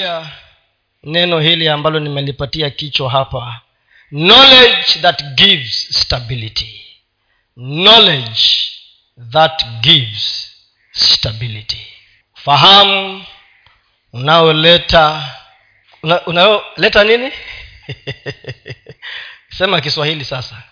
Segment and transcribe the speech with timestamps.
[0.00, 0.30] ya
[1.02, 3.60] neno hili ambalo nimelipatia kichwa hapa
[4.08, 6.80] knowledge that gives stability.
[7.54, 8.40] Knowledge
[9.32, 10.50] that gives
[10.92, 11.86] stability.
[12.34, 13.24] Fahamu
[14.12, 15.34] unaoleta
[16.02, 17.32] una- unaoleta nini?
[19.58, 20.62] Sema kiswahili sasa.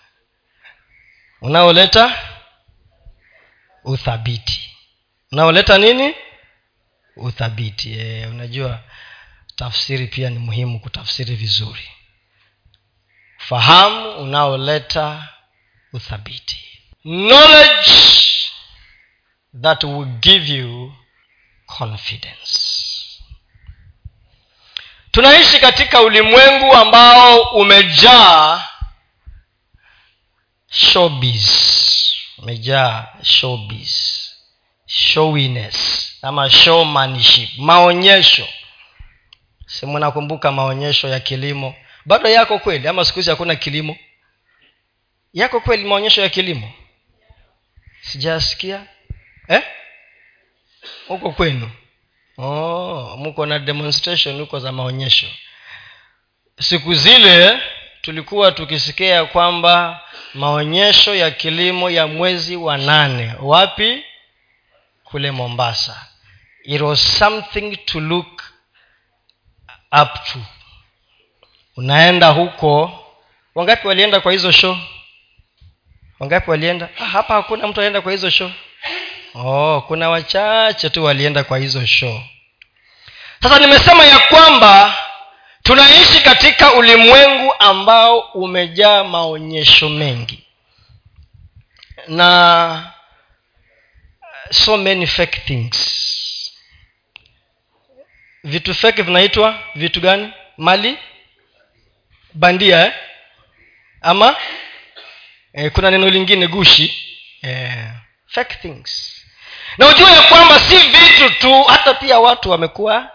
[1.40, 2.18] Unaoleta
[3.84, 4.70] uthabiti.
[5.32, 6.14] Unaoleta nini?
[7.16, 7.92] Uthabiti.
[7.98, 8.80] E, unajua
[9.56, 11.88] tafsiri pia ni muhimu kutafsiri vizuri.
[13.38, 15.28] Fahamu unaoleta
[15.92, 16.64] uthabiti.
[17.02, 17.92] Knowledge
[19.62, 20.92] that will give you
[21.66, 22.58] confidence.
[25.10, 28.68] Tunaishi katika ulimwengu ambao umejaa
[30.70, 31.46] showbiz.
[32.38, 33.92] Umejaa showbiz.
[34.86, 35.76] Showiness
[36.22, 37.50] ama showmanship.
[37.58, 38.48] Maonyesho
[39.72, 41.74] simu nakumbuka maonyesho ya kilimo?
[42.06, 43.96] Bado yako kweli ama siku hizi hakuna kilimo?
[45.32, 46.72] Yako kweli maonyesho ya kilimo?
[48.00, 48.86] Sijasikia.
[49.48, 49.62] Eh?
[51.08, 51.70] huko kwenu?
[52.38, 55.26] Oh, mko na demonstration huko za maonyesho.
[56.60, 57.60] Siku zile
[58.00, 60.00] tulikuwa tukisikia kwamba
[60.34, 63.34] maonyesho ya kilimo ya mwezi wa nane.
[63.40, 64.04] Wapi?
[65.04, 66.06] Kule mombasa.
[66.64, 68.41] It was something to look
[69.92, 70.38] up to.
[71.76, 72.98] Unaenda huko.
[73.54, 74.76] Wangapi walienda kwa hizo show?
[76.18, 76.88] Wangapi walienda?
[76.98, 78.50] Ah, hapa hakuna mtu alienda kwa hizo show.
[79.34, 82.20] Oh kuna wachache tu walienda kwa hizo show.
[83.42, 84.94] Sasa nimesema ya kwamba
[85.62, 90.44] tunaishi katika ulimwengu ambao umejaa maonyesho mengi.
[92.08, 92.92] Na
[94.50, 95.98] so many fake things
[98.44, 100.32] vitu feki vinaitwa vitu gani?
[100.56, 100.98] Mali?
[102.34, 102.92] Bandia eh?
[104.00, 104.36] ama
[105.52, 107.08] eh, kuna neno lingine gushi.
[107.42, 107.88] Eh,
[108.26, 109.22] fake things.
[109.78, 113.10] Na ujue ya kwamba si vitu tu hata pia watu wamekuwa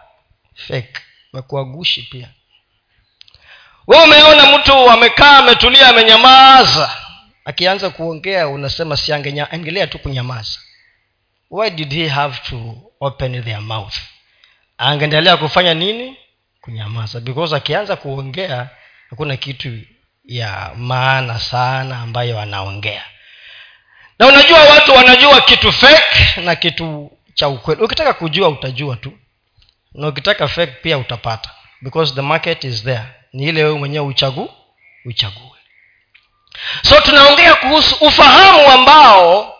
[0.55, 1.01] fake.
[1.33, 2.29] Wamekuwa gushi pia.
[3.87, 6.97] We umeona mtu amekaa ametulia amenyamaza.
[7.45, 10.59] Akianza kuongea unasema si angelea tu kunyamaza.
[11.51, 13.95] Why did he have to open their mouth
[14.77, 16.17] angeendelea kufanya nini?
[16.61, 17.19] Kunyamaza.
[17.19, 18.69] Because akianza kuongea
[19.09, 19.79] hakuna kitu
[20.25, 23.03] ya maana sana ambayo anaongea.
[24.19, 27.81] Na unajua watu wanajua kitu fake na kitu cha ukweli.
[27.81, 29.13] Ukitaka kujua utajua tu.
[29.93, 31.51] Na ukitaka fake pia utapata.
[31.81, 33.03] Because the market is there.
[33.33, 34.53] Ni ile wewe mwenyewe uchagu
[35.05, 35.41] uchague.
[36.81, 39.55] So tunaongea kuhusu ufahamu ambao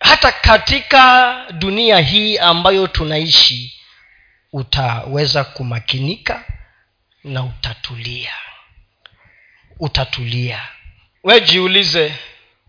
[0.00, 3.81] hata katika dunia hii ambayo tunaishi
[4.52, 6.44] utaweza kumakinika
[7.24, 8.32] na utatulia.
[9.80, 10.60] Utatulia.
[11.24, 12.14] We jiulize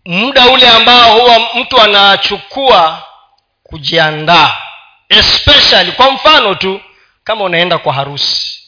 [0.04, 3.06] muda ule ambao huwa mtu anachukua
[3.62, 4.56] kujiandaa
[5.08, 6.80] especially kwa mfano tu
[7.24, 8.60] kama unaenda kwa harusi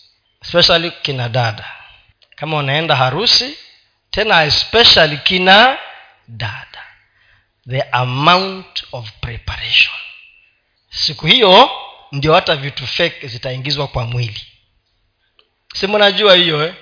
[0.43, 1.65] especially kina dada.
[2.37, 3.59] Kama unaenda harusi
[4.11, 5.79] tena especially kina
[6.29, 6.83] dada.
[7.71, 9.95] The amount of preparation.
[10.91, 11.71] Siku hiyo
[12.17, 14.41] ndio hata vitu fake zitaingizwa kwa mwili.
[15.75, 16.75] Si mnajua hiyo eh?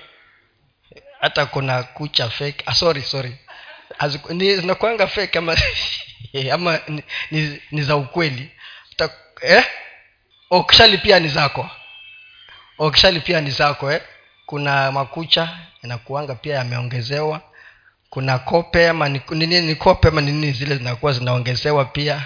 [1.19, 2.63] hata kuna kucha fake.
[2.65, 3.37] Ah, sorry sorry.
[4.37, 5.57] Zinakwanga fake ama
[6.53, 8.51] ama ni, ni, ni za ukweli.
[8.89, 9.65] Hata eh?
[10.49, 11.69] okshali pia ni zako.
[12.77, 14.01] Okshali pia ni zako eh?
[14.45, 17.41] kuna makucha inakuanga pia yameongezewa.
[18.09, 22.25] Kuna kope ama ni, nini ni kope ama nini zile zinakuwa zinaongezewa pia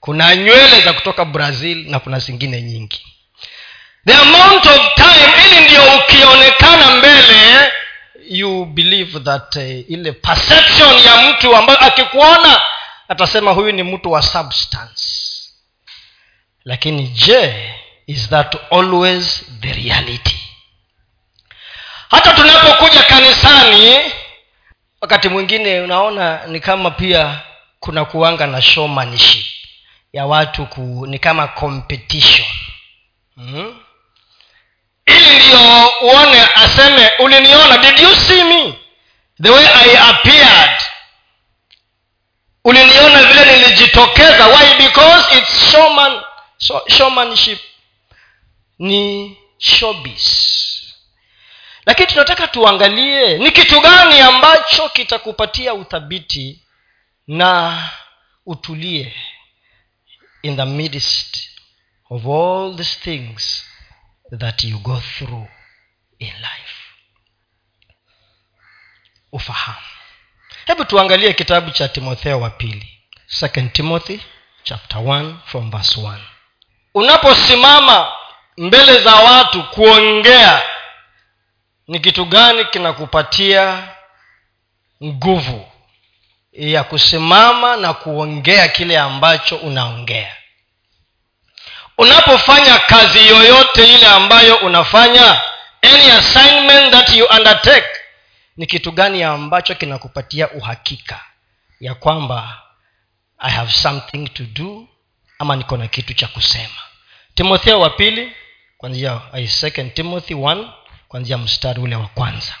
[0.00, 3.06] kuna nywele za kutoka brazil na kuna zingine nyingi.
[4.06, 7.72] The amount of time ili ndio ukionekana mbele
[8.28, 12.60] you believe that uh, ile perception ya mtu ambayo akikuona
[13.08, 15.04] atasema huyu ni mtu wa substance.
[16.64, 17.74] Lakini je
[18.06, 20.36] is that always the reality?
[22.10, 23.98] Hata tunapokuja kanisani
[25.00, 27.40] wakati mwingine unaona ni kama pia
[27.80, 29.46] kuna kuanga na showmanship
[30.12, 32.46] ya watu ku, ni kama competition.
[33.36, 33.80] Hmm?
[35.06, 35.56] ili
[36.02, 38.74] uone aseme uliniona did you see me?
[39.42, 40.80] The way i appeared.
[42.64, 44.46] Uliniona vile nilijitokeza.
[44.46, 44.76] Why?
[44.86, 46.20] Because its showman,
[46.58, 47.58] so, showmanship.
[48.78, 50.24] Ni showbiz.
[51.86, 56.62] Lakini tunataka tuangalie ni kitu gani ambacho kitakupatia uthabiti
[57.26, 57.82] na
[58.46, 59.14] utulie
[60.42, 61.36] in the midst
[62.10, 63.64] of all these things
[64.38, 65.46] that you go through
[66.18, 66.74] in life.
[69.32, 69.78] Ufahamu.
[70.66, 72.98] Hebu tuangalie kitabu cha timotheo wa pili.
[73.26, 74.20] Second timothy
[74.62, 76.18] chapter 1 from verse 1
[76.94, 78.12] unaposimama
[78.56, 80.62] mbele za watu kuongea
[81.88, 83.88] ni kitu gani kinakupatia
[85.04, 85.72] nguvu
[86.58, 90.36] ya kusimama na kuongea kile ambacho unaongea.
[91.98, 95.40] Unapofanya kazi yoyote ile ambayo unafanya
[95.82, 97.88] any assignment that you undertake
[98.56, 101.20] ni kitu gani ambacho kinakupatia uhakika
[101.80, 102.62] ya kwamba
[103.38, 104.88] i have something to do
[105.38, 106.74] ama niko na kitu cha kusema?
[107.34, 108.32] Timotheo wa pili
[108.78, 110.68] kwanzia second timothy 1
[111.08, 112.54] kwanzia mstari ule wa kwanza.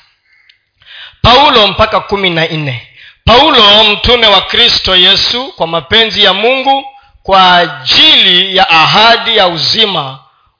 [1.22, 2.87] Paulo mpaka kumi na nne
[3.28, 6.84] paulo mtume wa kristo yesu kwa mapenzi ya mungu
[7.22, 10.18] kwa ajili ya ahadi ya uzima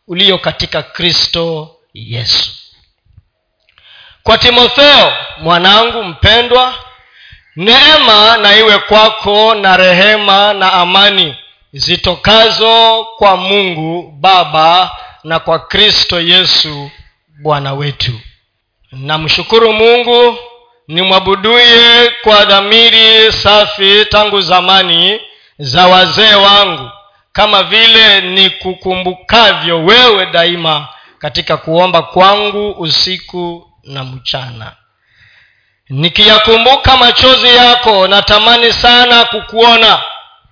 [0.08, 2.50] ulio katika kristo yesu.
[4.22, 6.74] Kwa timotheo mwanangu mpendwa
[7.56, 11.36] neema na iwe kwako na rehema na amani
[11.72, 14.90] zitokazo kwa mungu baba
[15.24, 16.90] na kwa kristo yesu
[17.42, 18.12] bwana wetu.
[18.92, 20.38] Namshukuru mungu
[20.88, 25.20] nimwabuduye kwa dhamiri safi tangu zamani
[25.58, 26.90] za wazee wangu
[27.32, 30.88] kama vile nikukumbukavyo wewe daima
[31.18, 34.72] katika kuomba kwangu usiku na mchana.
[35.88, 40.02] Nikiyakumbuka machozi yako natamani sana kukuona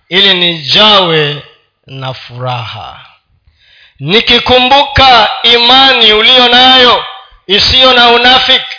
[0.09, 1.43] ili nijawe
[1.87, 3.01] na furaha.
[4.01, 7.05] Nikikumbuka imani uliyo nayo
[7.47, 8.76] isiyo na unafiki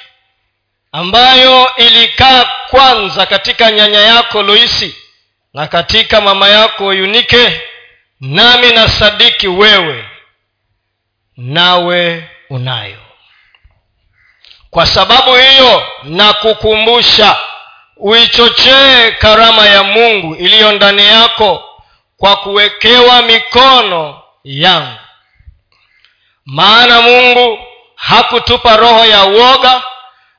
[0.92, 4.96] ambayo ilikaa kwanza katika nyanya yako loisi
[5.54, 7.62] na katika mama yako yunike
[8.22, 10.06] nami na sadiki wewe
[11.38, 12.98] nawe unayo.
[14.70, 17.38] Kwa sababu hiyo nakukumbusha
[17.98, 21.64] uichochee karama ya mungu iliyo ndani yako
[22.18, 24.98] kwa kuwekewa mikono yangu.
[26.46, 27.60] Maana mungu
[27.96, 29.82] hakutupa roho ya uoga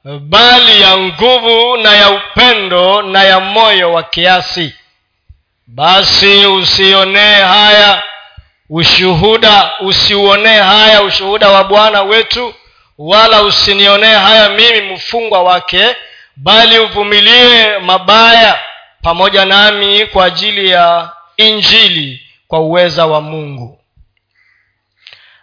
[0.04, 4.74] bali ya nguvu na ya upendo na ya moyo wa kiasi.
[5.66, 8.02] Basi usionee haya
[8.70, 12.54] ushuhuda usiuonee haya ushuhuda wa bwana wetu
[12.98, 15.96] wala usinionee haya mimi mfungwa wake
[16.36, 18.58] bali uvumilie mabaya
[19.02, 23.80] pamoja nami kwa ajili ya injili kwa uweza wa mungu.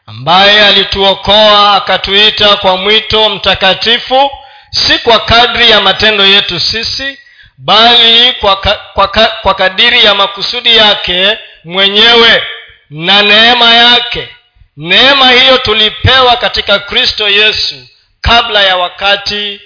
[0.06, 4.32] Ambaye alituokoa akatuita kwa mwito mtakatifu
[4.76, 7.18] si kwa kadri ya matendo yetu sisi
[7.58, 12.44] bali kwa, ka, kwa, ka, kwa kadiri ya makusudi yake mwenyewe
[12.90, 14.30] na neema yake.
[14.78, 17.76] Neema hiyo tulipewa katika kristo yesu
[18.22, 19.62] kabla ya wakati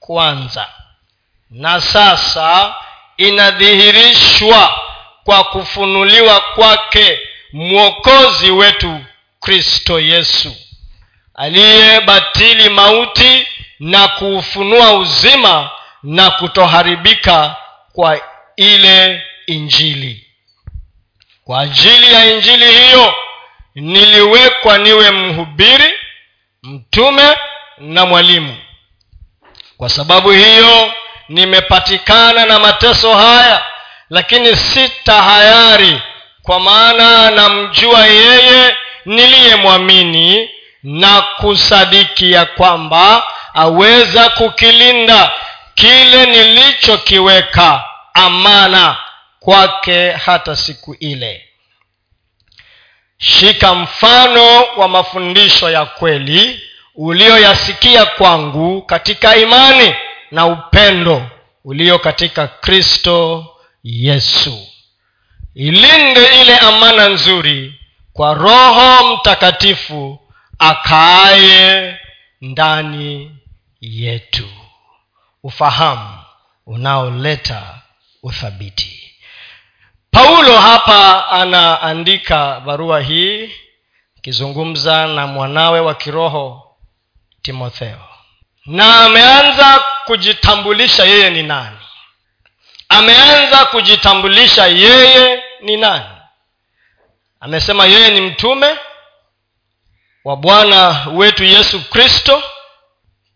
[0.00, 0.68] kwanza
[1.50, 2.74] na sasa
[3.16, 4.78] inadhihirishwa
[5.24, 7.20] kwa kufunuliwa kwake
[7.52, 9.00] mwokozi wetu
[9.40, 10.56] kristo yesu
[11.34, 13.46] aliyebatili mauti
[13.80, 15.70] na kuufunua uzima
[16.02, 17.56] na kutoharibika
[17.92, 18.20] kwa
[18.56, 20.26] ile injili.
[21.44, 23.14] Kwa ajili ya injili hiyo
[23.74, 25.92] niliwekwa niwe mhubiri
[26.62, 27.36] mtume
[27.78, 28.56] na mwalimu.
[29.76, 30.92] Kwa sababu hiyo
[31.28, 33.62] nimepatikana na mateso haya
[34.10, 36.02] lakini si tahayari
[36.42, 40.50] kwa maana namjua yeye niliyemwamini
[40.84, 43.24] na kusadiki ya kwamba
[43.54, 45.32] aweza kukilinda
[45.74, 48.96] kile nilichokiweka amana
[49.40, 51.48] kwake hata siku ile.
[53.18, 56.60] Shika mfano wa mafundisho ya kweli
[56.94, 59.94] ulioyasikia kwangu katika imani
[60.30, 61.22] na upendo
[61.64, 63.46] ulio katika kristo
[63.84, 64.66] yesu.
[65.54, 67.74] Ilinde ile amana nzuri
[68.12, 70.18] kwa roho mtakatifu
[70.58, 71.98] akaaye
[72.40, 73.36] ndani
[73.80, 74.48] yetu.
[75.42, 76.18] Ufahamu
[76.66, 77.62] unaoleta
[78.22, 79.14] uthabiti.
[80.10, 83.50] Paulo hapa anaandika barua hii
[84.18, 86.76] akizungumza na mwanawe wa kiroho
[87.42, 88.00] timotheo.
[88.66, 91.76] Na ameanza kujitambulisha yeye ni nani?
[92.88, 96.04] Ameanza kujitambulisha yeye ni nani?
[97.40, 98.76] Amesema yeye ni mtume
[100.24, 102.42] wa bwana wetu yesu kristo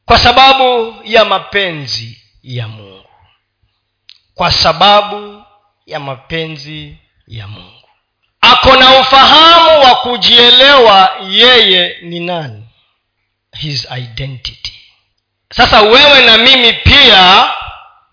[0.04, 3.04] kwa sababu ya mapenzi ya mungu.
[4.34, 5.42] Kwa sababu
[5.86, 7.82] ya mapenzi ya mungu.
[8.40, 12.64] Ako na ufahamu wa kujielewa yeye ni nani?
[13.56, 14.72] His identity.
[15.52, 17.50] Sasa wewe na mimi pia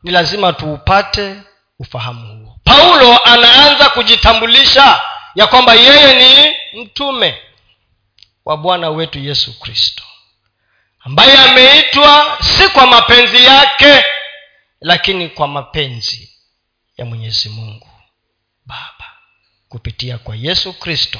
[0.04, 1.36] ni lazima tuupate
[1.80, 2.56] ufahamu huo.
[2.64, 5.02] Paulo anaanza kujitambulisha
[5.36, 7.38] ya kwamba yeye ni mtume
[8.46, 10.04] wa bwana wetu yesu kristo
[11.00, 14.06] ambaye ameitwa si kwa mapenzi yake
[14.82, 16.32] lakini kwa mapenzi
[16.98, 17.90] ya mwenyezi mungu
[18.66, 19.12] baba
[19.70, 21.20] kupitia kwa yesu kristo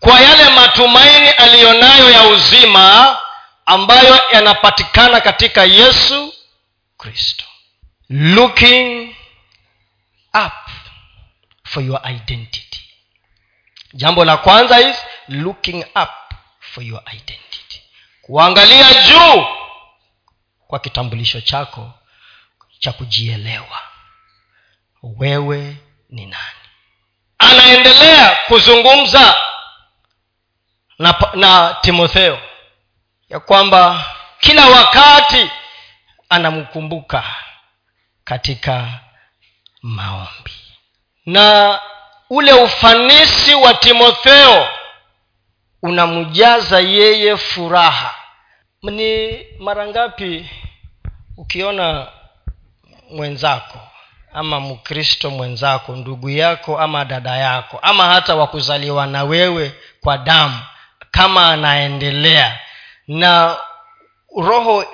[0.00, 3.18] kwa yale matumaini aliyonayo ya uzima
[3.66, 6.34] ambayo yanapatikana katika yesu
[6.98, 7.44] kristo.
[8.08, 9.14] Looking
[10.34, 10.70] up
[11.64, 12.80] for your identity.
[13.94, 14.96] Jambo la kwanza is
[15.28, 16.08] looking up
[16.74, 17.82] for your identity.
[18.22, 19.46] Kuangalia juu
[20.66, 21.92] kwa kitambulisho chako
[22.78, 23.82] cha kujielewa.
[25.02, 25.76] Wewe
[26.10, 26.44] ni nani?
[27.38, 29.34] Anaendelea kuzungumza
[30.98, 32.40] na, na timotheo
[33.28, 34.04] ya kwamba
[34.40, 35.50] kila wakati
[36.28, 37.24] anamkumbuka
[38.24, 39.00] katika
[39.82, 40.52] maombi.
[41.26, 41.80] Na
[42.30, 44.68] ule ufanisi wa timotheo
[45.82, 48.14] unamjaza yeye furaha.
[48.82, 50.50] Ni mara ngapi
[51.36, 52.08] ukiona
[53.10, 53.78] mwenzako
[54.32, 60.60] ama mkristo mwenzako ndugu yako ama dada yako ama hata wakuzaliwa na wewe kwa damu
[61.10, 62.58] kama anaendelea
[63.08, 63.56] na
[64.36, 64.84] roho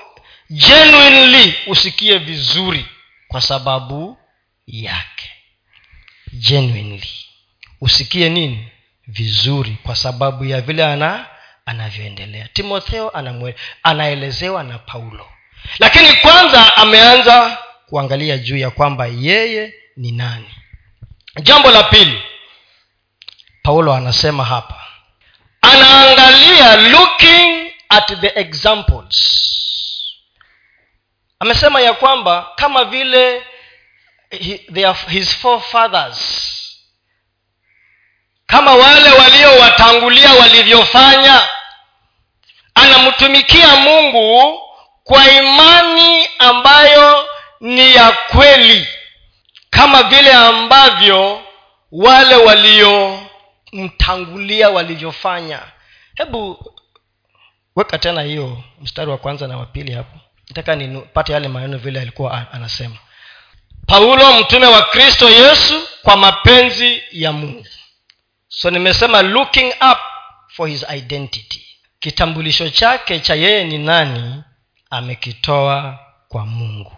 [0.51, 2.87] genuinely usikie vizuri
[3.29, 4.19] kwa sababu
[4.67, 5.31] yake.
[6.33, 7.09] Genuinely.
[7.81, 8.69] Usikie nini
[9.07, 11.27] vizuri kwa sababu ya vile ana
[11.67, 12.49] anavyoendelea.
[12.53, 15.29] Timotheo anamwe, anaelezewa na paulo.
[15.79, 20.51] Lakini kwanza ameanza kuangalia juu ya kwamba yeye ni nani.
[21.43, 22.23] Jambo la pili
[23.63, 24.87] paulo anasema hapa
[25.63, 29.43] anaangalia looking at the examples.
[31.41, 33.43] Amesema ya kwamba kama vile
[35.09, 36.53] his forefathers
[38.47, 41.49] kama wale waliowatangulia walivyofanya.
[42.75, 44.61] Anamtumikia mungu
[45.05, 47.29] kwa imani ambayo
[47.61, 48.89] ni ya kweli
[49.71, 51.43] kama vile ambavyo
[51.93, 55.61] wale waliomtangulia walivyofanya.
[56.15, 56.73] Hebu
[57.77, 60.19] weka tena hiyo mstari wa kwanza na wapili hapo.
[60.49, 62.97] Nataka nipate yale maneno vile alikuwa anasema.
[63.87, 67.67] Paulo mtume wa kristo yesu kwa mapenzi ya mungu
[68.57, 69.99] so nimesema looking up
[70.49, 71.67] for his identity.
[72.01, 74.43] Kitambulisho chake cha yeye ni nani
[74.91, 75.99] amekitoa
[76.29, 76.93] kwa mungu.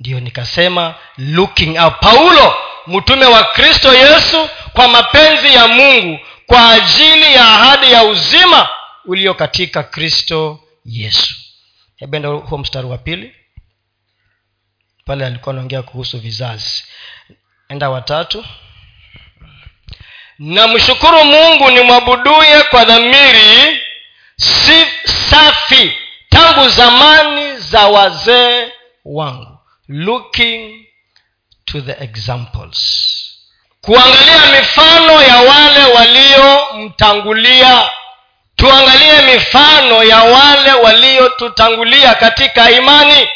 [0.00, 2.00] Ndiyo nikasema looking up.
[2.00, 2.54] Paulo
[2.86, 8.68] mtume wa kristo yesu kwa mapenzi ya mungu kwa ajili ya ahadi ya uzima
[9.04, 11.34] ulio katika kristo yesu.
[11.96, 13.34] Hebenda huo mstari wa pili.
[15.04, 16.84] Pale alikuwa anaongea kuhusu vizazi.
[17.68, 18.44] Enda watatu
[20.46, 23.80] namshukuru mungu nimwabuduye kwa dhamiri
[24.36, 24.86] si
[25.30, 25.92] safi
[26.30, 28.68] tangu zamani za wazee
[29.04, 29.58] wangu.
[29.88, 30.86] Looking
[31.64, 32.78] to the examples.
[33.80, 37.90] Kuangalia mifano ya wale waliomtangulia.
[38.56, 43.28] Tuangalie mifano ya wale waliotutangulia katika imani.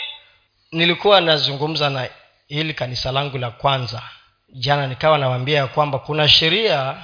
[0.73, 2.09] Nilikuwa nazungumza na
[2.49, 4.03] hili kanisa langu la kwanza
[4.49, 6.97] jana nikawa nawaambia ya kwamba kuna sheria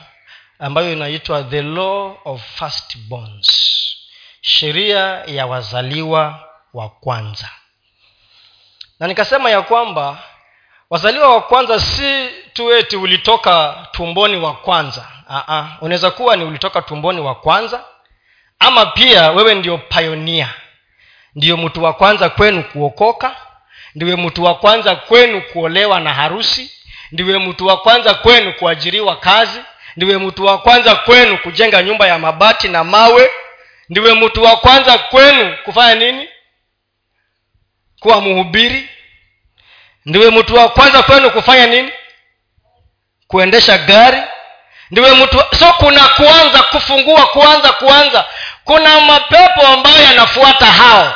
[0.58, 3.48] ambayo inaitwa the law of first bonds
[4.40, 7.48] sheria ya wazaliwa wa kwanza.
[9.00, 10.18] Na nikasema ya kwamba
[10.90, 15.08] wazaliwa wa kwanza si tu eti ulitoka tumboni wa kwanza.
[15.80, 17.84] Unaweza kuwa ni ulitoka tumboni wa kwanza
[18.58, 20.54] ama pia wewe ndio payonia
[21.34, 23.36] ndiyo mtu wa kwanza kwenu kuokoka
[23.94, 26.70] ndiwe mtu wa kwanza kwenu kuolewa na harusi
[27.12, 29.60] ndiwe mtu wa kwanza kwenu kuajiriwa kazi.
[29.96, 33.30] Ndiwe mtu wa kwanza kwenu kujenga nyumba ya mabati na mawe.
[33.88, 36.28] Ndiwe mtu wa kwanza kwenu kufanya nini?
[38.00, 38.88] Kuwa mhubiri.
[40.06, 41.92] Ndiwe mtu wa kwanza kwenu kufanya nini?
[43.26, 44.22] Kuendesha gari.
[44.90, 48.24] Ndiwe mtu so kuna kuanza kufungua kuanza kuanza.
[48.64, 51.14] Kuna mapepo ambayo yanafuata hao.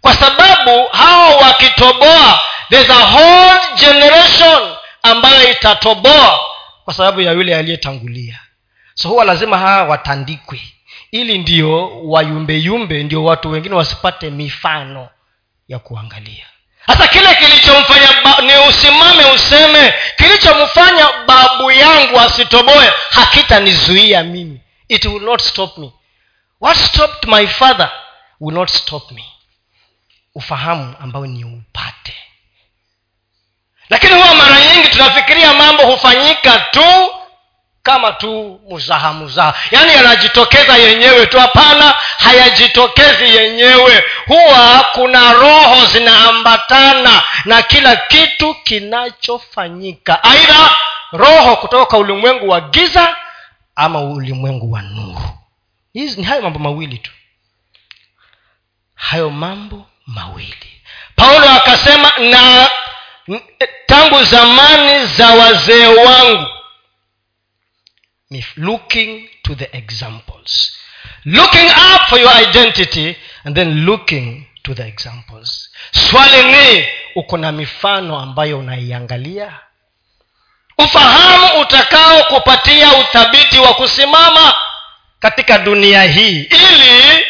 [0.00, 2.40] Kwa sababu hao wakitoboa
[2.70, 4.73] there's a whole generation
[5.04, 6.40] ambayo itatoboa
[6.84, 8.40] kwa sababu ya yule aliyetangulia.
[8.94, 10.60] So huwa lazima hawa watandikwe.
[11.10, 15.08] Ili ndio wayumbeyumbe ndio watu wengine wasipate mifano
[15.68, 16.46] ya kuangalia.
[16.86, 18.08] Hasa kile kilichomfanya
[18.42, 24.60] ni usimame useme kilichomfanya babu yangu asitoboe hakitanizuia mimi.
[24.88, 25.92] It will not stop me.
[26.60, 27.90] What stopped my father
[28.40, 29.24] will not stop me.
[30.34, 32.14] Ufahamu ambao ni upate
[33.90, 37.14] lakini huwa mara nyingi tunafikiria mambo hufanyika tu
[37.82, 39.54] kama tu muzaha muzaha.
[39.70, 44.04] Yaani yanajitokeza yenyewe tu hapana hayajitokezi yenyewe.
[44.26, 50.24] Huwa kuna roho zinaambatana na kila kitu kinachofanyika.
[50.24, 50.70] Aidha
[51.12, 53.16] roho kutoka kwa ulimwengu wa giza
[53.76, 55.28] ama ulimwengu wa nuru.
[55.92, 57.10] Hizi ni hayo mambo mawili tu.
[58.94, 60.82] Hayo mambo mawili.
[61.16, 62.70] Paulo akasema na
[63.86, 66.46] tangu zamani za wazee wangu.
[68.56, 70.72] Looking to the examples.
[71.24, 75.70] Looking up for your identity and then looking to the examples.
[75.92, 79.58] Swali ni uko na mifano ambayo unaiangalia?
[80.78, 84.54] Ufahamu utakao kupatia uthabiti wa kusimama
[85.18, 87.24] katika dunia hii ili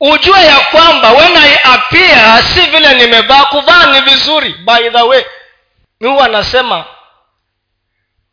[0.00, 4.52] ujue ya kwamba when i appear si vile nimevaa kuvaa ni vizuri.
[4.54, 5.24] By the way
[6.00, 6.84] mi huwa anasema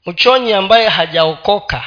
[0.05, 1.83] mchonyi ambaye hajaokoka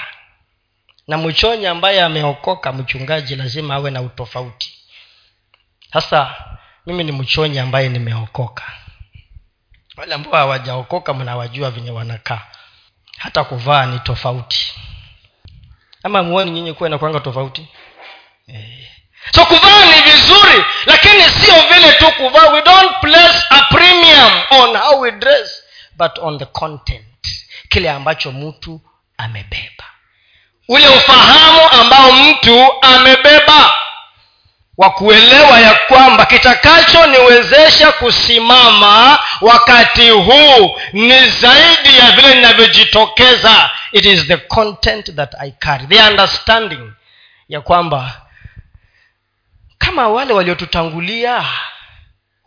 [1.08, 4.72] na mchonyi ambaye ameokoka mchungaji lazima awe na utofauti.
[5.92, 6.34] Sasa
[6.86, 8.62] mimi ni mchonyi ambaye nimeokoka.
[9.96, 12.42] Wale ambao hawajaokoka mnawajua venye wanakaa.
[13.18, 14.74] Hata kuvaa ni tofauti.
[16.02, 17.68] Ama muoni nyinyi kuwa inakwanga tofauti?
[18.46, 18.88] Eh.
[19.34, 22.48] So kuvaa ni vizuri lakini sio vile tu kuvaa.
[22.52, 25.62] We don't place a premium on how we dress
[25.96, 27.04] but on the content
[27.68, 28.80] kile ambacho mtu
[29.18, 29.84] amebeba.
[30.68, 33.74] Ule ufahamu ambao mtu amebeba
[34.78, 43.70] wa kuelewa ya kwamba kitakachoniwezesha kusimama wakati huu ni zaidi ya vile ninavyojitokeza.
[43.92, 45.86] It is the content that i carry.
[45.86, 46.92] The understanding
[47.48, 48.20] ya kwamba
[49.86, 51.44] kama wale waliotutangulia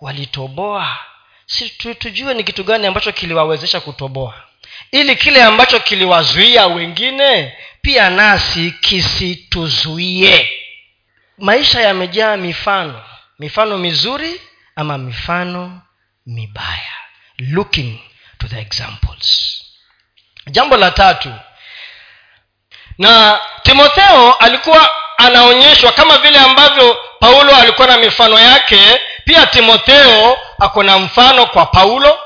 [0.01, 0.97] walitoboa.
[1.45, 4.43] Si tujue ni kitu gani ambacho kiliwawezesha kutoboa.
[4.91, 10.49] Ili kile ambacho kiliwazuia wengine pia nasi kisituzuie.
[11.37, 13.03] Maisha yamejaa mifano.
[13.39, 14.41] Mifano mizuri
[14.75, 15.81] ama mifano
[16.25, 16.93] mibaya.
[17.37, 17.99] Looking
[18.37, 19.55] to the examples.
[20.47, 21.33] Jambo la tatu.
[22.97, 28.99] Na timotheo alikuwa anaonyeshwa kama vile ambavyo paulo alikuwa na mifano yake.
[29.25, 32.19] Pia timotheo ako na mfano kwa paulo.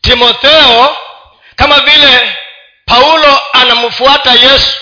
[0.00, 0.96] Timotheo
[1.56, 2.36] kama vile
[2.86, 4.76] paulo anamfuata yesu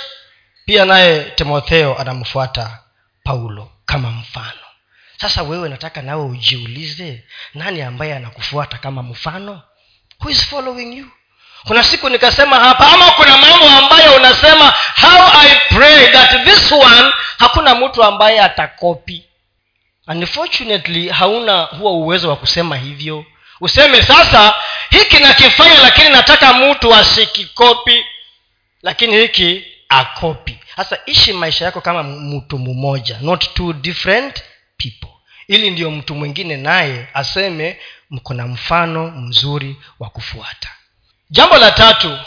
[0.64, 2.78] pia naye timotheo anamfuata
[3.24, 4.60] paulo kama mfano.
[5.20, 9.62] Sasa wewe nataka nawe ujiulize nani ambaye anakufuata kama mfano?
[10.20, 11.06] Who is following you
[11.66, 17.12] kuna siku nikasema hapa ama kuna mambo ambayo unasema how i pray that this one
[17.38, 19.24] hakuna mtu ambaye atakopi.
[20.08, 23.24] Unfortunately hauna huwa uwezo wa kusema hivyo.
[23.60, 24.54] Useme sasa
[24.90, 28.04] hiki nakifanya lakini nataka mtu asikikopi
[28.82, 30.58] lakini hiki akopi.
[30.76, 34.42] Sasa ishi maisha yako kama mtu mmoja not two different
[34.76, 35.08] people.
[35.48, 40.68] Ili ndiyo mtu mwingine naye aseme mko na mfano mzuri wa kufuata
[41.30, 42.18] jambo la tatu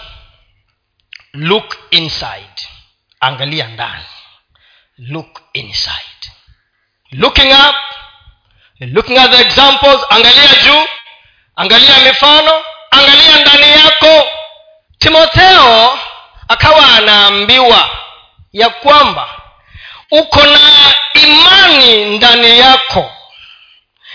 [1.33, 2.67] look inside.
[3.19, 4.03] Angalia ndani.
[4.97, 6.31] Look inside.
[7.11, 7.75] Looking up
[8.79, 10.87] looking at the examples angalia juu
[11.55, 14.27] angalia mifano angalia ndani yako.
[14.97, 15.99] Timotheo
[16.47, 17.89] akawa anaambiwa
[18.53, 19.29] ya kwamba
[20.11, 20.59] uko na
[21.13, 23.11] imani ndani yako.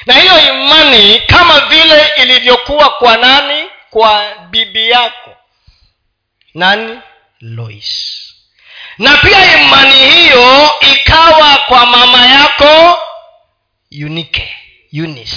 [0.07, 5.31] Na hiyo imani kama vile ilivyokuwa kwa nani kwa bibi yako.
[6.55, 7.01] Nani?
[7.41, 8.21] Lois.
[8.99, 12.99] Na pia imani hiyo ikawa kwa mama yako
[14.05, 14.57] unike
[14.93, 15.37] Eunice.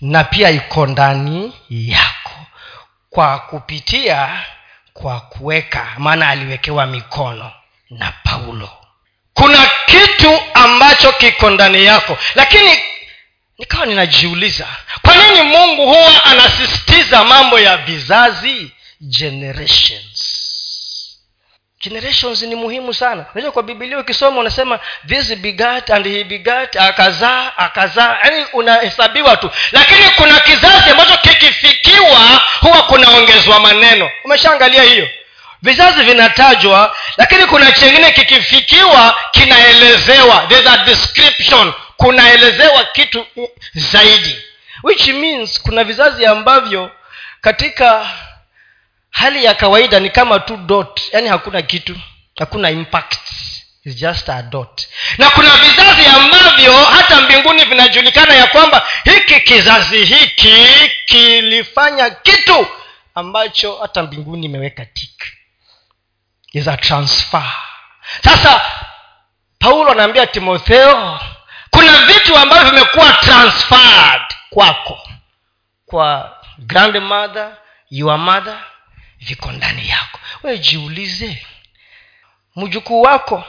[0.00, 2.46] Na pia iko ndani yako.
[3.10, 4.44] Kwa kupitia
[4.92, 7.52] kwa kuweka maana aliwekewa mikono
[7.90, 8.70] na paulo.
[9.34, 12.78] Kuna kitu ambacho kiko ndani yako lakini
[13.58, 14.66] nikawa ninajiuliza
[15.02, 18.72] kwa nini mungu huwa anasisitiza mambo ya vizazi?
[19.00, 20.38] Generations.
[21.80, 23.24] Generations ni muhimu sana.
[23.34, 28.18] Unajua kwa bibilia ukisoma unasema this begat and he begat akazaa akazaa.
[28.24, 29.50] Yaani unahesabiwa tu.
[29.72, 34.10] Lakini kuna kizazi ambacho kikifikiwa huwa kunaongezwa maneno.
[34.24, 35.08] Umeshaangalia hiyo?
[35.62, 40.46] Vizazi vinatajwa lakini kuna chengine kikifikiwa kinaelezewa.
[40.48, 43.26] There's a description kunaelezewa kitu
[43.74, 44.38] zaidi.
[44.82, 46.90] Which means kuna vizazi ambavyo
[47.40, 48.10] katika
[49.10, 51.00] hali ya kawaida ni kama tu dot.
[51.12, 51.96] Yani hakuna kitu
[52.38, 53.18] hakuna impact.
[53.84, 54.88] It's just a dot.
[55.18, 60.66] Na kuna vizazi ambavyo hata mbinguni vinajulikana ya kwamba hiki kizazi hiki
[61.06, 62.66] kilifanya kitu
[63.14, 65.24] ambacho hata mbinguni imeweka tik
[66.52, 67.52] is a transfer.
[68.24, 68.60] Sasa
[69.58, 71.20] paulo anaambia timotheo
[71.78, 74.98] kuna vitu ambavyo vimekuwa transferred kwako.
[75.86, 77.56] Kwa grandmother
[77.90, 78.62] your mother
[79.18, 80.18] viko ndani yako.
[80.42, 81.46] We jiulize
[82.56, 83.44] mjukuu wako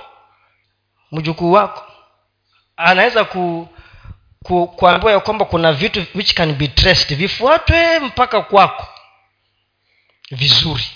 [1.11, 1.85] mjukuu wako
[2.77, 3.69] anaweza ku,
[4.43, 8.87] ku kuambiwa ya kwamba kuna vitu which can be traced vifuatwe mpaka kwako
[10.31, 10.87] vizuri.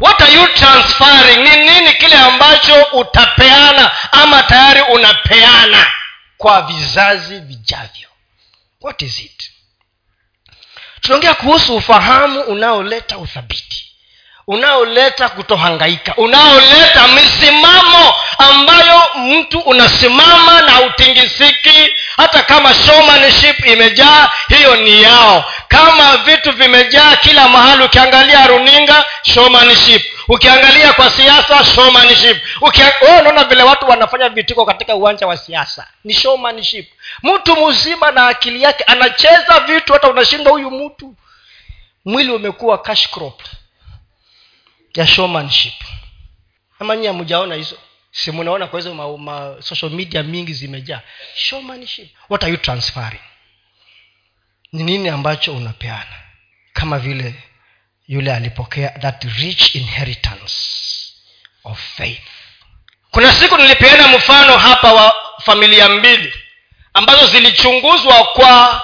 [0.00, 1.36] What are you transferring?
[1.42, 5.86] Ni nini kile ambacho utapeana ama tayari unapeana
[6.40, 8.08] kwa vizazi vijavyo.
[8.80, 9.50] What is it?
[11.00, 13.89] Tunaongea kuhusu ufahamu unaoleta uthabiti
[14.46, 25.02] unaoleta kutohangaika unaoleta misimamo ambayo mtu unasimama na utingisiki hata kama showmanship imejaa hiyo ni
[25.02, 25.44] yao.
[25.68, 30.02] Kama vitu vimejaa kila mahali ukiangalia runinga showmanship.
[30.28, 32.36] Ukiangalia kwa siasa showmanship.
[33.20, 35.86] Unaona vile watu wanafanya vituko katika uwanja wa siasa.
[36.04, 36.86] Ni showmanship.
[37.22, 41.14] Mtu mzima na akili yake anacheza vitu hata unashinda huyu mtu.
[42.04, 43.40] Mwili umekuwa cash crop
[44.94, 45.74] ya showmanship.
[46.78, 47.78] Ama nyie hamjaona hizo
[48.12, 51.00] si munaona kwa hizo ma, ma, social media mingi zimejaa?
[51.36, 52.08] Showmanship.
[52.28, 53.20] What are you transferring?
[54.72, 56.20] Ni nini ambacho unapeana?
[56.72, 57.34] Kama vile
[58.08, 60.54] yule alipokea that rich inheritance
[61.64, 62.22] of faith.
[63.10, 66.34] Kuna siku nilipeana mfano hapa wa familia mbili
[66.94, 68.82] ambazo zilichunguzwa kwa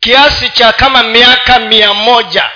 [0.00, 2.50] kiasi cha kama miaka mia moja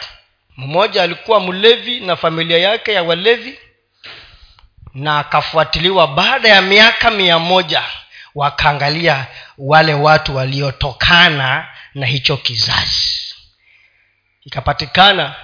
[0.57, 3.59] mmoja alikuwa mlevi na familia yake ya walevi
[4.95, 7.83] na akafuatiliwa baada ya miaka mia moja
[8.35, 9.27] wakaangalia
[9.59, 13.35] wale watu waliotokana na hicho kizazi.
[14.45, 15.35] Ikapatikana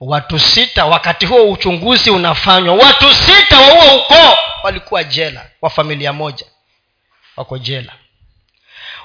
[0.00, 6.12] watu sita wakati huo uchunguzi unafanywa watu sita wa huo ukoo walikuwa jela wa familia
[6.12, 6.46] moja
[7.36, 7.92] wako jela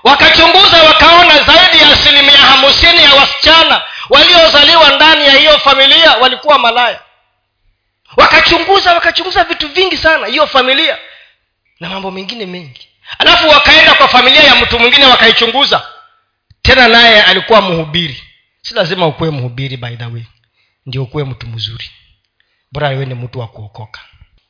[0.04, 7.00] wakachunguza wakaona zaidi ya asilimia hamsini ya wasichana waliozaliwa ndani ya hiyo familia walikuwa malaya.
[8.18, 10.98] Wakachunguza wakachunguza vitu vingi sana hiyo familia
[11.80, 12.88] na mambo mengine mengi.
[13.20, 15.88] Alafu wakaenda kwa familia ya mtu mwingine wakaichunguza.
[16.62, 18.24] Tena naye alikuwa mhubiri.
[18.62, 20.24] Si lazima ukuwe mhubiri by the way.
[20.86, 21.92] Ndio ukuwe mtu mzuri.
[22.72, 24.00] Bora wewe ni mtu wa kuokoka.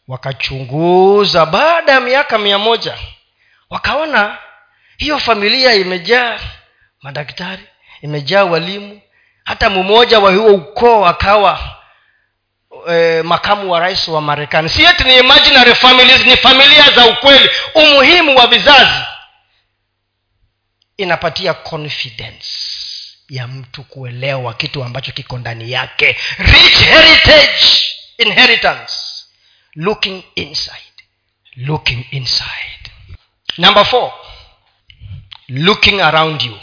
[0.08, 1.46] Wakachunguza.
[1.46, 2.98] Baada ya miaka mia moja
[3.70, 4.38] wakaona
[5.04, 6.40] hiyo familia imejaa
[7.02, 7.64] madaktari
[8.02, 9.02] imejaa walimu.
[9.46, 11.80] Hata mmoja wa huo ukoo akawa
[12.90, 14.70] e, makamu wa rais wa marekani.
[14.70, 17.50] Si eti ni imaginary families ni familia za ukweli.
[17.76, 19.02] Umuhimu wa vizazi
[20.98, 22.48] inapatia confidence
[23.30, 26.18] ya mtu kuelewa kitu ambacho kiko ndani yake.
[26.38, 27.66] Rich heritage
[28.18, 28.94] inheritance.
[29.76, 30.94] Looking inside.
[31.56, 32.92] Looking inside.
[33.58, 34.14] Number four
[35.50, 36.56] looking around you.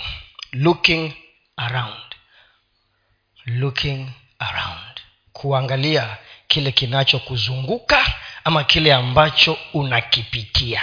[0.52, 1.12] Looking
[1.58, 2.14] around.
[3.46, 4.08] Looking
[4.40, 5.00] around.
[5.32, 6.16] Kuangalia
[6.48, 8.06] kile kinachokuzunguka
[8.44, 10.82] ama kile ambacho unakipitia.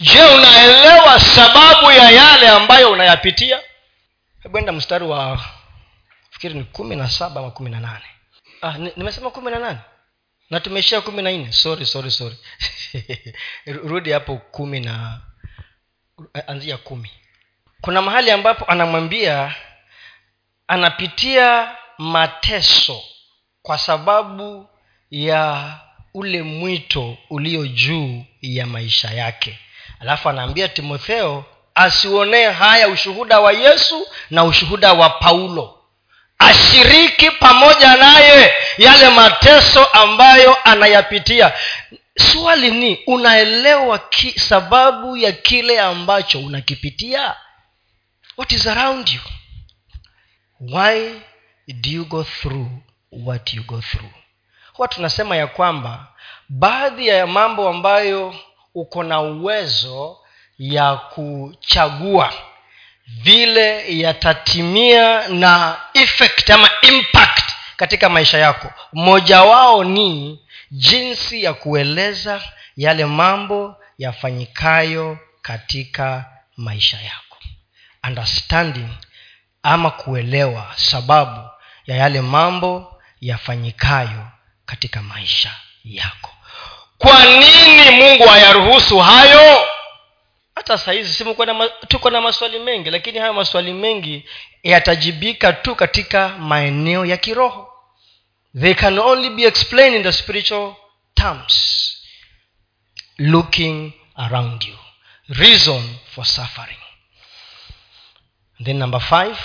[0.00, 3.60] Je unaelewa sababu ya yale ambayo unayapitia?
[4.42, 5.44] Hebu mstari wa
[6.30, 8.04] fikiri ni kumi na saba ama kumi na nane.
[8.62, 9.78] Ah, nimesema kumi na nane.
[10.50, 11.52] Na tumeishia kumi na nne.
[11.52, 12.36] Sorry sorry sorry.
[13.88, 15.20] Rudi hapo kumi na
[16.46, 17.10] anzia kumi.
[17.80, 19.54] Kuna mahali ambapo anamwambia
[20.68, 23.02] anapitia mateso
[23.62, 24.68] kwa sababu
[25.10, 25.72] ya
[26.14, 29.58] ule mwito ulio juu ya maisha yake.
[30.00, 35.76] Alafu anaambia timotheo asionee haya ushuhuda wa yesu na ushuhuda wa paulo.
[36.38, 41.52] Ashiriki pamoja naye yale mateso ambayo anayapitia
[42.20, 47.34] swali ni unaelewa ki, sababu ya kile ambacho unakipitia?
[48.36, 49.20] What is around you?
[50.60, 51.20] Why
[51.68, 52.66] do you go through
[53.12, 54.10] what you go through?
[54.72, 56.06] Huwa tunasema ya kwamba
[56.48, 58.34] baadhi ya mambo ambayo
[58.74, 60.18] uko na uwezo
[60.58, 62.32] ya kuchagua
[63.06, 68.72] vile yatatimia na effect ama impact katika maisha yako.
[68.92, 70.38] Mmoja wao ni
[70.70, 72.42] jinsi ya kueleza
[72.76, 76.24] yale mambo yafanyikayo katika
[76.56, 77.38] maisha yako.
[78.06, 78.88] Understanding
[79.62, 81.48] ama kuelewa sababu
[81.86, 84.26] ya yale mambo yafanyikayo
[84.66, 85.54] katika maisha
[85.84, 86.30] yako.
[86.98, 89.66] Kwa nini mungu ayaruhusu hayo?
[90.54, 91.36] Hata sahizi simu
[91.88, 94.24] tuko na maswali mengi lakini hayo maswali mengi
[94.62, 97.69] yatajibika tu katika maeneo ya kiroho
[98.54, 100.76] they can only be explained in the spiritual
[101.14, 101.96] terms.
[103.18, 104.74] Looking around you.
[105.38, 105.82] Reason
[106.14, 106.76] for suffering.
[108.64, 109.36] Then number five.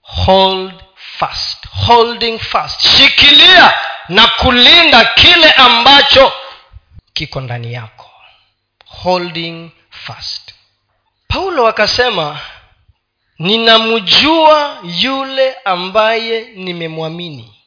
[0.00, 0.72] Hold
[1.18, 1.64] fast.
[1.66, 2.80] Holding fast.
[2.80, 3.74] Shikilia
[4.08, 6.32] na kulinda kile ambacho
[7.12, 8.10] kiko ndani yako.
[8.86, 10.54] Holding fast.
[11.28, 12.40] Paulo akasema
[13.38, 17.61] ninamjua yule ambaye nimemwamini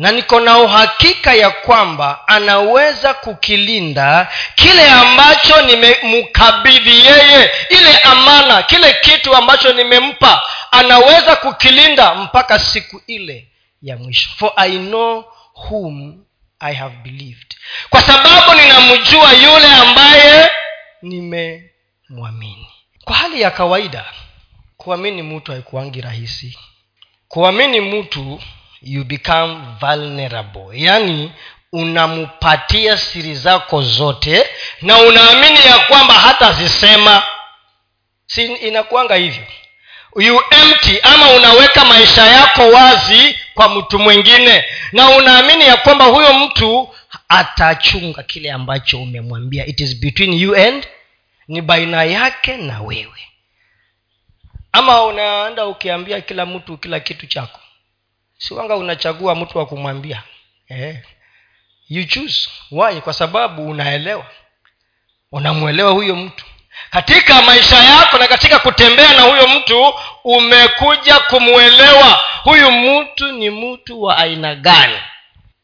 [0.00, 8.92] na niko na uhakika ya kwamba anaweza kukilinda kile ambacho nimemkabidhi yeye ile amana kile
[9.00, 10.42] kitu ambacho nimempa.
[10.70, 13.48] Anaweza kukilinda mpaka siku ile
[13.82, 14.30] ya mwisho.
[14.36, 15.24] For i know
[15.68, 16.24] whom
[16.60, 17.54] i have believed.
[17.90, 20.50] Kwa sababu ninamjua yule ambaye
[21.02, 22.68] nimemwamini.
[23.04, 24.04] Kwa hali ya kawaida
[24.76, 26.58] kuamini mtu haikuangi rahisi.
[27.28, 28.40] Kuamini mtu
[28.82, 30.68] you become vulnerable.
[30.72, 31.32] Yaani
[31.72, 34.46] unampatia siri zako zote
[34.82, 37.22] na unaamini ya kwamba hatazisema
[38.26, 39.44] si inakuanga hivyo?
[40.16, 46.32] You empty ama unaweka maisha yako wazi kwa mtu mwingine na unaamini ya kwamba huyo
[46.34, 46.94] mtu
[47.28, 49.66] atachunga kile ambacho umemwambia.
[49.66, 50.86] It is between you and
[51.48, 53.20] ni baina yake na wewe.
[54.72, 57.60] Ama unaenda ukiambia kila mtu kila kitu chako
[58.40, 60.22] siwanga unachagua mtu wa kumwambia
[60.68, 60.96] eh.
[61.88, 62.50] you choose.
[62.70, 63.00] Why?
[63.00, 64.26] Kwa sababu unaelewa.
[65.32, 66.44] Unamwelewa huyo mtu.
[66.90, 74.02] Katika maisha yako na katika kutembea na huyo mtu umekuja kumwelewa huyu mtu ni mtu
[74.02, 74.98] wa aina gani.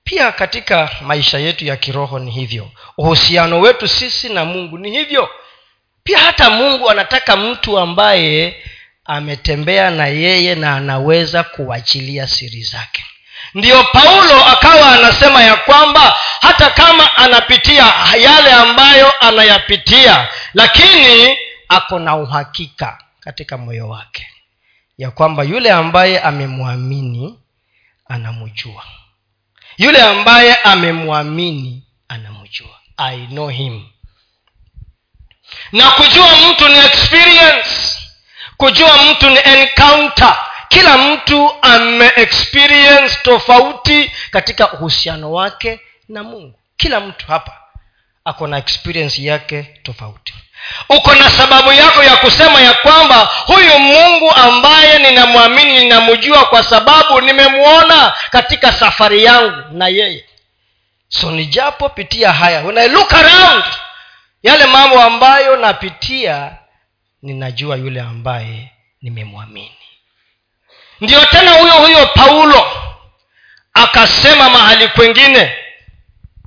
[0.05, 2.71] Pia katika maisha yetu ya kiroho ni hivyo.
[2.99, 5.29] Uhusiano wetu sisi na mungu ni hivyo.
[6.05, 8.63] Pia hata mungu anataka mtu ambaye
[9.09, 13.05] ametembea na yeye na anaweza kuachilia siri zake.
[13.55, 21.37] Ndiyo paulo akawa anasema ya kwamba hata kama anapitia yale ambayo anayapitia lakini
[21.69, 24.27] ako na uhakika katika moyo wake
[24.99, 27.39] ya kwamba yule ambaye amemwamini
[28.09, 28.85] anamjua.
[29.79, 32.81] Yule ambaye amemwamini anamjua.
[32.97, 33.85] I know him.
[35.73, 37.86] Na kujua mtu ni experience
[38.57, 40.37] kujua mtu ni encounter.
[40.69, 46.59] Kila mtu ame experience tofauti katika uhusiano wake na mungu.
[46.77, 47.53] Kila mtu hapa
[48.25, 50.35] ako na experience yake tofauti.
[50.89, 53.17] Uko na sababu yako ya kusema ya kwamba
[53.47, 60.25] huyu mungu ambaye ninamwamini ninamjua kwa sababu nimemwona katika safari yangu na yeye.
[61.09, 63.65] So nijapopitia haya when I look around
[64.43, 66.53] yale mambo ambayo napitia
[67.23, 69.77] ninajua yule ambaye nimemwamini.
[71.01, 72.67] Ndiyo tena huyo huyo paulo
[73.75, 75.57] akasema mahali kwengine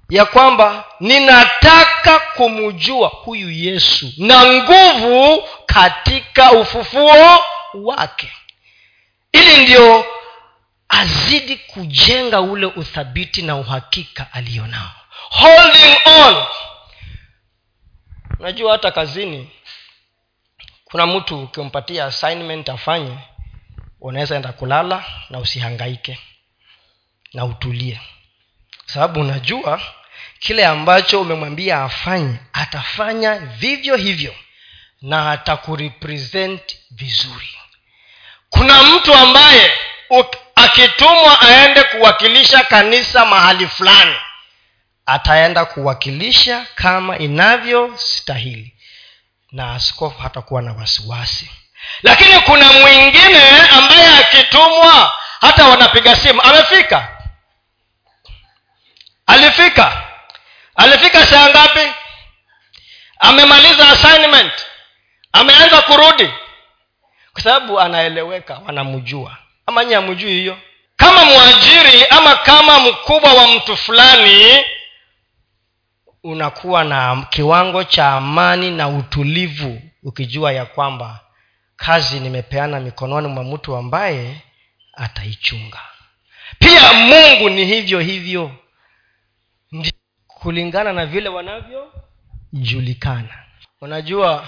[0.10, 7.39] ya kwamba ninataka kumjua huyu yesu na nguvu katika ufufuo
[7.73, 8.32] wake.
[9.32, 10.05] Ili ndio
[10.89, 14.91] azidi kujenga ule uthabiti na uhakika aliyonao
[15.29, 16.43] holding on.
[18.39, 19.49] Unajua hata kazini
[20.91, 23.17] kuna mtu ukimpatia assignment afanye
[24.02, 26.19] unaweza enda kulala na usihangaike
[27.34, 28.02] na utulie.
[28.86, 29.82] Sababu unajua
[30.39, 34.36] kile ambacho umemwambia afanye atafanya vivyo hivyo
[35.02, 37.49] na atakurepresent vizuri.
[38.49, 39.71] Kuna mtu ambaye
[40.56, 44.15] akitumwa aende kuwakilisha kanisa mahali fulani
[45.06, 48.73] ataenda kuwakilisha kama inavyostahili
[49.52, 51.52] na askofu hatakuwa na wasiwasi.
[52.04, 57.08] Lakini kuna mwingine ambaye akitumwa hata wanapiga simu amefika.
[59.28, 60.04] Alifika.
[60.76, 61.92] Alifika saa ngapi?
[63.20, 64.54] Amemaliza assignment.
[65.34, 66.30] Ameanza kurudi.
[67.34, 69.38] Kwa sababu anaeleweka wanamjua.
[69.66, 70.58] Ama nyi amjui hiyo?
[70.98, 74.66] Kama mwajiri ama kama mkubwa wa mtu fulani
[76.23, 81.19] unakuwa na kiwango cha amani na utulivu ukijua ya kwamba
[81.75, 84.41] kazi nimepeana mikononi mwa mtu ambaye
[84.93, 85.79] ataichunga.
[86.60, 88.51] Pia mungu ni hivyo hivyo.
[90.27, 93.29] Kulingana na vile wanavyojulikana.
[93.82, 94.47] Unajua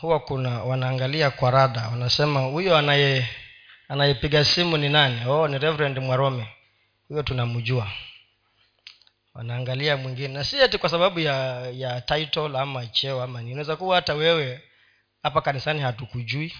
[0.00, 3.28] huwa kuna wanaangalia kwa rada wanasema huyo anaye
[3.88, 5.20] anayepiga simu ni nani?
[5.28, 6.48] Oh ni reverend mwarome.
[7.08, 7.86] Huyo tunamjua
[9.34, 10.28] wanaangalia mwingine.
[10.28, 14.14] Na si ati kwa sababu ya ya title ama cheo ama ni unaweza kuwa hata
[14.14, 14.62] wewe
[15.22, 16.54] hapa kanisani hatukujui.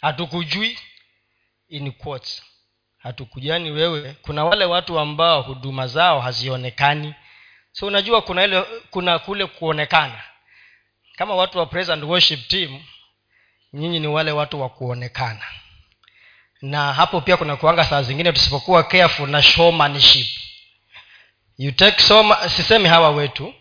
[0.00, 0.78] Hatukujui
[1.68, 2.42] in quotes.
[2.98, 7.14] Hatukujani wewe kuna wale watu ambao huduma zao hazionekani.
[7.72, 10.22] So unajua kuna ile kuna kule kuonekana.
[11.16, 12.82] Kama watu wa and worship team
[13.72, 15.42] nyinyi ni wale watu wa kuonekana.
[16.62, 20.26] Na hapo pia kuna kuanga saa zingine tusipokuwa careful na showmanship
[21.58, 23.54] you take so sisemi hawa wetu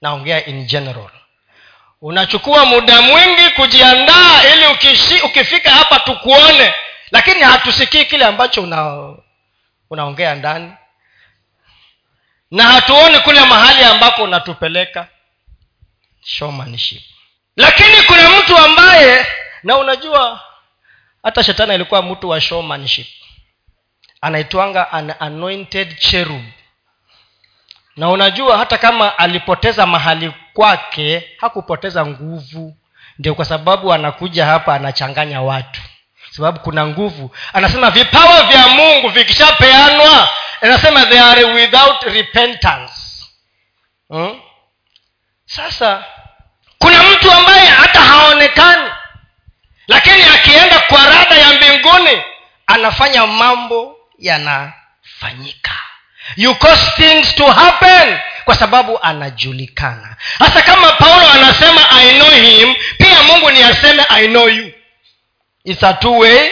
[0.00, 1.10] naongea in general.
[2.00, 6.74] Unachukua muda mwingi kujiandaa ili ukishi, ukifika hapa tukuone
[7.10, 9.12] lakini hatusikii kile ambacho una
[9.90, 10.72] unaongea ndani.
[12.50, 15.08] Na hatuoni kule mahali ambapo unatupeleka.
[16.24, 17.02] Showmanship
[17.56, 19.26] lakini kuna mtu ambaye
[19.62, 20.40] na unajua
[21.22, 23.06] hata shetani alikuwa mtu wa showmanship
[24.20, 26.42] anaitwanga an anointed cherub
[27.96, 32.76] na unajua hata kama alipoteza mahali kwake hakupoteza nguvu.
[33.18, 35.80] Ndio kwa sababu anakuja hapa anachanganya watu.
[36.30, 37.30] Sababu kuna nguvu.
[37.52, 40.28] Anasema vipawa vya mungu vikishapeanwa
[40.60, 42.92] anasema they are without repentance.
[44.08, 44.40] Hmm?
[45.46, 46.04] sasa
[46.78, 48.90] kuna mtu ambaye hata haonekani
[49.88, 52.22] lakini akienda kwa rada ya mbinguni
[52.66, 55.71] anafanya mambo yanafanyika
[56.36, 60.16] you cause things to happen kwa sababu anajulikana.
[60.38, 64.72] Hasa kama paulo anasema i know him pia mungu ni aseme i know you.
[65.64, 66.50] Its a two way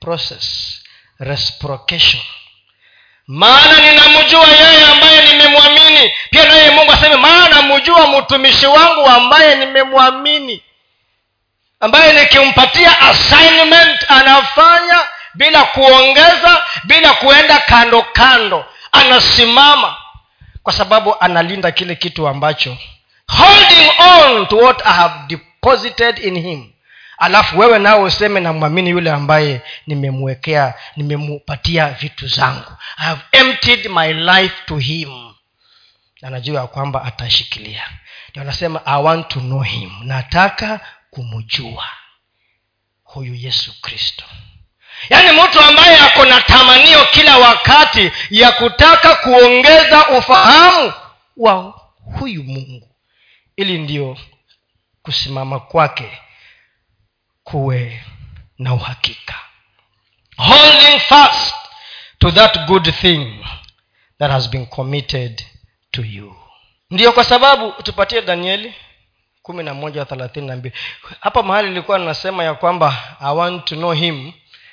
[0.00, 0.76] process.
[1.18, 2.22] Reciprocation.
[3.26, 6.12] Maana ninamjua yeye ambaye nimemwamini.
[6.30, 10.62] Pia naye mungu aseme maana namjua mtumishi wangu ambaye nimemwamini.
[11.80, 14.98] Ambaye nikimpatia assignment anafanya
[15.34, 19.96] bila kuongeza bila kuenda kando kando anasimama
[20.62, 22.76] kwa sababu analinda kile kitu ambacho
[23.28, 26.72] holding on to what i have deposited in him.
[27.18, 32.72] Alafu wewe nao useme namwamini yule ambaye nimemwekea nimemupatia vitu zangu.
[32.96, 35.32] I have emptied my life to him.
[36.22, 37.82] Anajua ya kwamba atashikilia.
[38.30, 39.90] Ndio anasema i want to know him.
[40.02, 41.84] Nataka kumjua
[43.04, 44.24] huyu yesu kristo
[45.08, 50.92] yaani mtu ambaye ako na tamanio kila wakati ya kutaka kuongeza ufahamu
[51.36, 51.80] wa
[52.18, 52.88] huyu mungu.
[53.56, 54.16] Ili ndio
[55.02, 56.18] kusimama kwake
[57.44, 58.04] kuwe
[58.58, 59.34] na uhakika.
[60.36, 61.54] Holding fast
[62.18, 63.44] to that good thing
[64.18, 65.42] that has been committed
[65.90, 66.36] to you.
[66.90, 68.74] Ndiyo kwa sababu tupatie danieli
[69.42, 70.74] kumi na moja thelathini na mbili.
[71.20, 74.32] Hapa mahali ilikuwa nasema ya kwamba i want to know him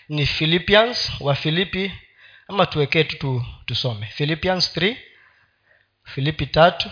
[0.09, 1.91] ni philippians wa filipi.
[2.47, 4.05] Ama tuwekee tu tusome.
[4.05, 4.95] Philippians 3
[6.03, 6.91] filipi tatu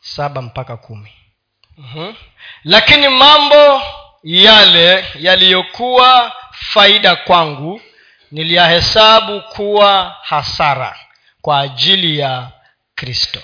[0.00, 1.12] saba mpaka kumi.
[1.78, 2.14] Uh-huh.
[2.64, 3.82] lakini mambo
[4.22, 7.80] yale yaliyokuwa faida kwangu
[8.30, 10.98] niliyahesabu kuwa hasara
[11.42, 12.50] kwa ajili ya
[12.94, 13.40] kristo.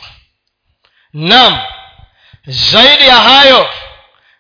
[1.13, 1.61] Nam
[2.47, 3.71] zaidi ya hayo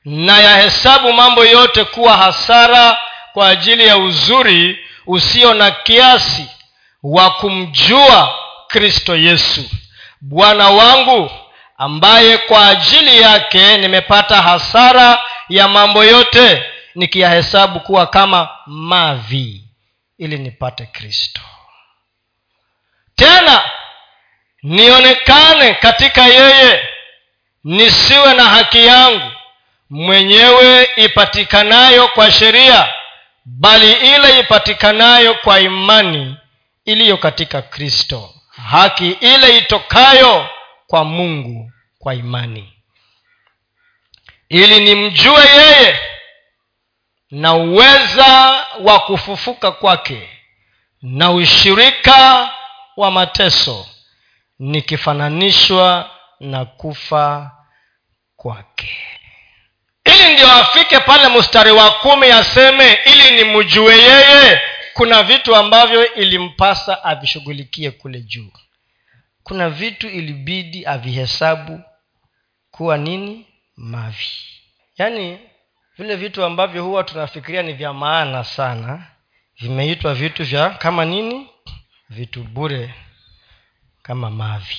[0.04, 2.98] nayahesabu mambo yote kuwa hasara
[3.32, 6.46] kwa ajili ya uzuri usio na kiasi
[7.02, 9.70] wa kumjua kristo yesu.
[10.20, 11.30] Bwana wangu
[11.78, 15.18] ambaye kwa ajili yake nimepata hasara
[15.48, 16.62] ya mambo yote
[16.94, 19.64] nikiyahesabu kuwa kama mavi
[20.18, 21.40] ili nipate kristo.
[23.16, 23.62] Tena
[24.62, 26.88] nionekane katika yeye
[27.64, 29.30] nisiwe na haki yangu
[29.90, 32.88] mwenyewe ipatikanayo kwa sheria
[33.44, 36.36] bali ile ipatikanayo kwa imani
[36.84, 38.34] iliyo katika kristo.
[38.70, 40.48] Haki ile itokayo
[40.86, 42.72] kwa mungu kwa imani.
[44.48, 45.98] Ili nimjue yeye
[47.30, 48.26] na uweza
[48.80, 50.28] wa kufufuka kwake
[51.02, 52.50] na ushirika
[52.96, 53.86] wa mateso
[54.58, 57.50] nikifananishwa na kufa
[58.36, 59.11] kwake
[60.14, 64.60] ili ndio afike pale mstari wa kumi aseme ili nimjue yeye.
[64.94, 68.52] Kuna vitu ambavyo ilimpasa avishughulikie kule juu.
[69.42, 71.80] Kuna vitu ilibidi avihesabu
[72.70, 73.46] kuwa nini?
[73.76, 74.28] Mavi.
[74.98, 75.38] Yaani
[75.98, 79.06] vile vitu ambavyo huwa tunafikiria ni vya maana sana
[79.60, 81.48] vimeitwa vitu vya kama nini?
[82.08, 82.94] Vitu bure
[84.02, 84.76] kama mavi.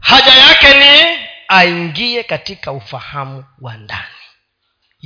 [0.00, 1.18] Haja yake ni
[1.48, 4.13] aingie katika ufahamu wa ndani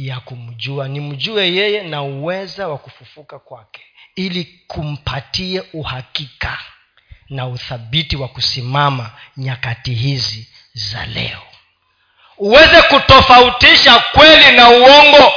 [0.07, 0.88] ya kumjua.
[0.88, 3.82] Nimjue yeye na uweza wa kufufuka kwake
[4.14, 6.59] ili kumpatie uhakika
[7.28, 11.42] na uthabiti wa kusimama nyakati hizi za leo.
[12.38, 15.32] Uweze kutofautisha kweli na uongo.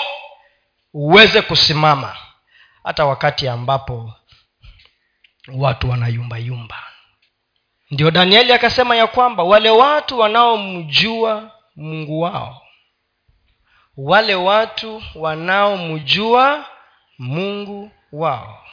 [0.94, 2.18] Uweze kusimama.
[2.84, 4.14] Hata wakati ambapo
[5.54, 6.84] watu wanayumbayumba
[7.92, 12.62] ndio danieli akasema ya kwamba wale watu wanaomjua mungu wao
[14.04, 16.66] wale watu wanaomjua
[17.20, 18.64] mungu wao.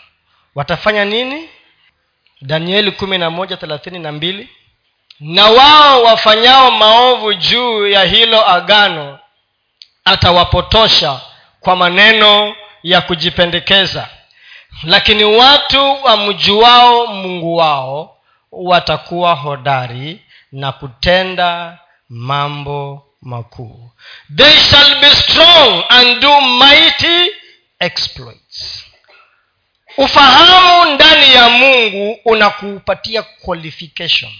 [0.55, 1.49] Watafanya nini?
[2.43, 4.49] Danieli kumi na moja thelathini na mbili.
[5.20, 9.18] Na wao wafanyao maovu juu ya hilo agano
[10.05, 11.20] atawapotosha
[11.61, 14.09] kwa maneno ya kujipendekeza.
[14.83, 18.16] Lakini watu wamjuao mungu wao
[18.53, 20.22] watakuwa hodari
[20.53, 23.91] na kutenda mambo makuu.
[24.37, 27.31] They shall be strong and do mighty
[27.81, 28.85] exploits.
[29.97, 34.33] Ufahamu ndani ya mungu unakupatia qualification.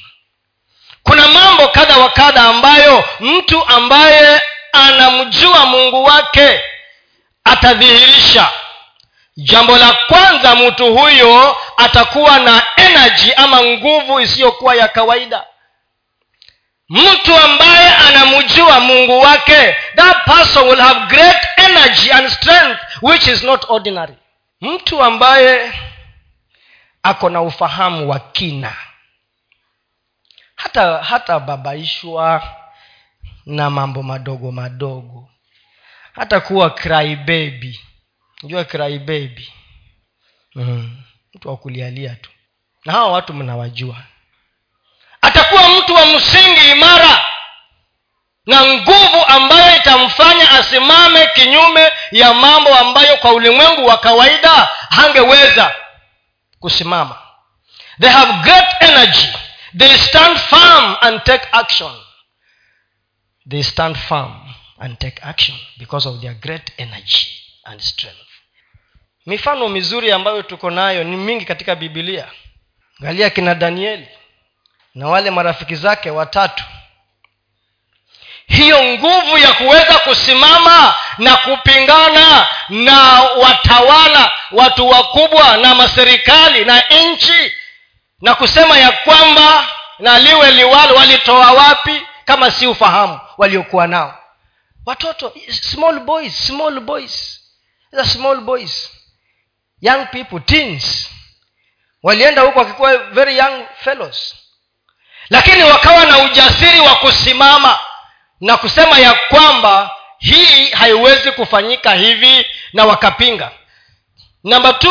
[1.03, 4.41] Kuna mambo kadha wa kadha ambayo mtu ambaye
[4.72, 6.61] anamjua mungu wake
[7.45, 8.49] atadhihirisha.
[9.36, 15.45] Jambo la kwanza mtu huyo atakuwa na energy ama nguvu isiyokuwa ya kawaida.
[16.89, 17.78] Mtu ambaye
[18.59, 19.76] anamjua mungu wake.
[19.96, 24.14] That person will have great energy and strength which is not ordinary.
[24.61, 25.72] Mtu ambaye
[27.02, 28.76] ako na ufahamu wa kina.
[30.56, 32.42] Hata hatababaishwa
[33.46, 35.30] na mambo madogo madogo.
[36.12, 37.16] Hata kuwa cry
[38.42, 39.38] jua cry
[40.54, 41.02] mm.
[41.34, 42.30] mtu wa kulialia tu.
[42.84, 43.96] Na hawa watu mnawajua.
[45.20, 47.28] Atakuwa mtu wa msingi imara
[48.49, 55.74] na nguvu ambayo itamfanya asimame kinyume ya mambo ambayo kwa ulimwengu wa kawaida hangeweza
[56.61, 57.18] kusimama.
[58.01, 59.28] They have great energy.
[59.78, 61.92] They stand firm and take action.
[63.51, 67.26] They stand firm and take action because of their great energy
[67.64, 68.28] and strength.
[69.26, 72.28] Mifano mizuri ambayo tuko nayo ni mingi katika bibilia
[73.01, 74.09] angalia kina danieli
[74.94, 76.64] na wale marafiki zake watatu
[78.49, 87.53] hiyo nguvu ya kuweza kusimama na kupingana na watawala watu wakubwa na maserikali na nchi
[88.20, 89.68] na kusema ya kwamba
[89.99, 92.03] na liwe liwalo walitoa wapi?
[92.24, 94.18] Kama si ufahamu waliokuwa nao.
[94.86, 97.40] Watoto small boys small boys.
[98.12, 98.90] Small boys.
[99.80, 101.11] Young people teens.
[102.03, 104.34] Walienda huko wakikuwa very young fellows.
[105.30, 107.78] Lakini wakawa na ujasiri wa kusimama
[108.41, 113.51] na kusema ya kwamba hii haiwezi kufanyika hivi na wakapinga.
[114.45, 114.89] Namba t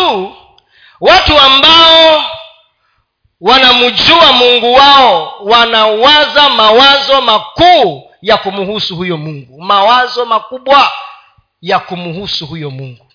[1.01, 2.23] watu ambao
[3.41, 10.91] wanamjua mungu wao wanawaza mawazo makuu ya kumhusu huyo mungu mawazo makubwa
[11.61, 13.06] ya kumhusu huyo mungu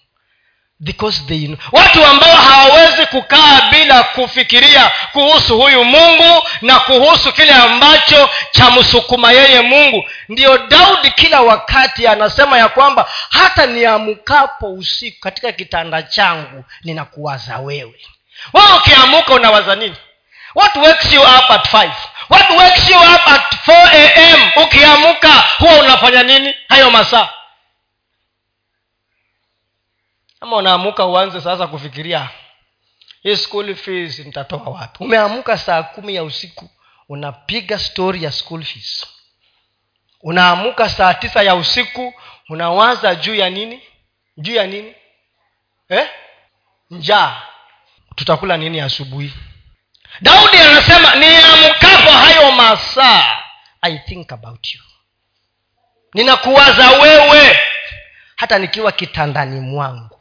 [0.83, 1.59] because they know.
[1.73, 9.61] watu ambao hawawezi kukaa bila kufikiria kuhusu huyu mungu na kuhusu kile ambacho chamsukuma yeye
[9.61, 10.05] mungu.
[10.29, 17.95] Ndiyo daudi kila wakati anasema ya kwamba hata niamkapo usiku katika kitanda changu ninakuwaza wewe.
[18.53, 19.97] Wewe ukiamuka unawaza nini?
[20.55, 21.93] What wakes you up at five?
[22.31, 25.29] What wakes you up at 4 am ukiamuka
[25.59, 26.55] huwa unafanya nini?
[26.69, 27.29] Hayo masaa
[30.43, 32.29] ama unaamuka uanze sasa kufikiria
[33.23, 35.05] hii school fees nitatoa wapi?
[35.05, 36.71] Umeamuka saa kumi ya usiku
[37.09, 39.07] unapiga stori ya school fees.
[40.23, 42.15] Unaamuka saa tisa ya usiku
[42.49, 43.83] unawaza juu ya nini?
[44.37, 44.95] Juu ya nini?
[45.89, 46.09] Eh?
[46.91, 47.43] njaa.
[48.15, 49.33] Tutakula nini asubuhi?
[50.21, 53.43] Daudi anasema niamkapo hayo masaa
[53.83, 54.81] i think about you.
[56.15, 57.59] Ninakuwaza wewe
[58.37, 60.12] hata nikiwa kitandani mwangu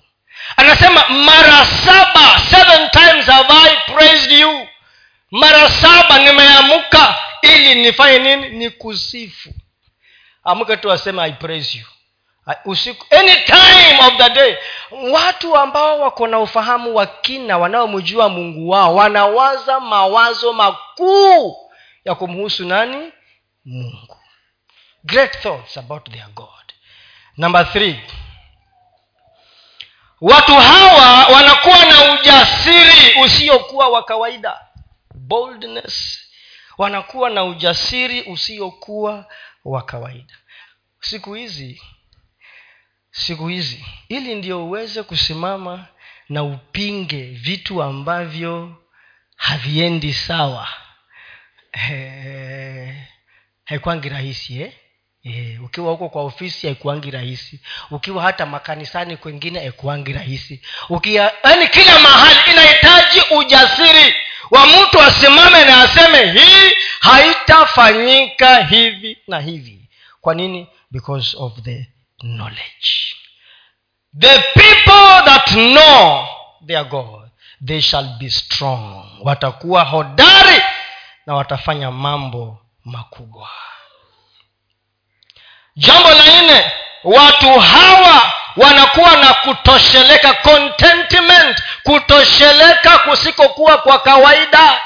[0.57, 4.67] anasema mara saba seven times have i praised you.
[5.31, 8.49] Mara saba nimeamka ili nifanye nini?
[8.49, 9.49] Nikusifu.
[10.43, 11.85] Amke tu aseme i praise you.
[12.65, 14.57] Usiku any time of the day.
[15.11, 21.57] Watu ambao wako na ufahamu wa kina wanaomjua mungu wao wanawaza mawazo makuu
[22.05, 23.11] ya kumhusu nani?
[23.65, 24.17] Mungu.
[25.03, 26.47] Great thoughts about their god.
[27.37, 27.99] Number three
[30.21, 33.21] watu hawa wanakuwa na ujasiri.
[33.23, 34.59] Usiokuwa wa kawaida.
[35.15, 36.19] Boldness.
[36.77, 39.25] Wanakuwa na ujasiri usiokuwa
[39.65, 40.33] wa kawaida.
[40.99, 41.81] Siku hizi
[43.11, 45.85] siku hizi ili ndio uweze kusimama
[46.29, 48.75] na upinge vitu ambavyo
[49.35, 50.67] haviendi sawa.
[53.65, 54.73] Haikwangi rahisi eh?
[55.23, 57.59] E, ukiwa huko kwa ofisi haikuangi rahisi.
[57.91, 60.61] Ukiwa hata makanisani kwengine haikuangi rahisi.
[60.89, 64.15] Ukia yaani kila mahali inahitaji ujasiri
[64.51, 69.89] wa mtu asimame na aseme hii haitafanyika hivi na hivi.
[70.21, 70.67] Kwa nini?
[70.91, 71.87] Because of the
[72.19, 73.15] knowledge.
[74.19, 76.25] The people that know
[76.67, 77.29] their god
[77.65, 79.05] they shall be strong.
[79.21, 80.61] Watakuwa hodari
[81.25, 83.49] na watafanya mambo makubwa
[85.75, 86.71] jambo la nne
[87.03, 94.81] watu hawa wanakuwa na kutosheleka contentment kutosheleka kusikokuwa kwa kawaida.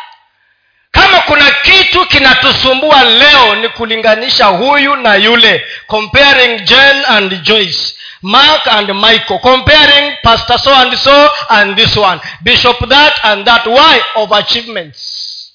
[0.91, 5.67] Kama kuna kitu kinatusumbua leo ni kulinganisha huyu na yule.
[5.87, 9.39] Comparing jane and joyce mark and michael.
[9.39, 12.19] Comparing pastor so and so and this one.
[12.41, 13.65] Bishop that and that.
[13.67, 14.01] Why?
[14.15, 15.51] Of achievements.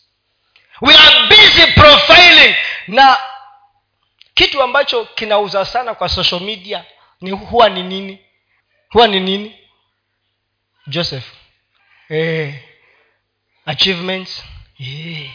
[0.83, 2.55] We are busy profiling.
[2.89, 3.17] Na
[4.41, 6.85] kitu ambacho kinauza sana kwa social media
[7.21, 8.19] ni huwa ni nini?
[8.91, 9.59] Huwa ni nini?
[10.87, 11.25] Joseph.
[12.09, 12.55] Eh,
[13.67, 14.45] achievements.
[14.81, 15.31] Eh.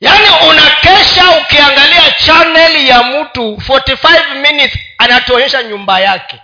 [0.00, 6.40] yaani unakesha ukiangalia chaneli ya mtu 45 minutes anatuonyesha nyumba yake.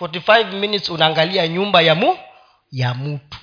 [0.00, 2.18] 45 minutes unaangalia nyumba ya mu
[2.72, 3.38] ya mtu.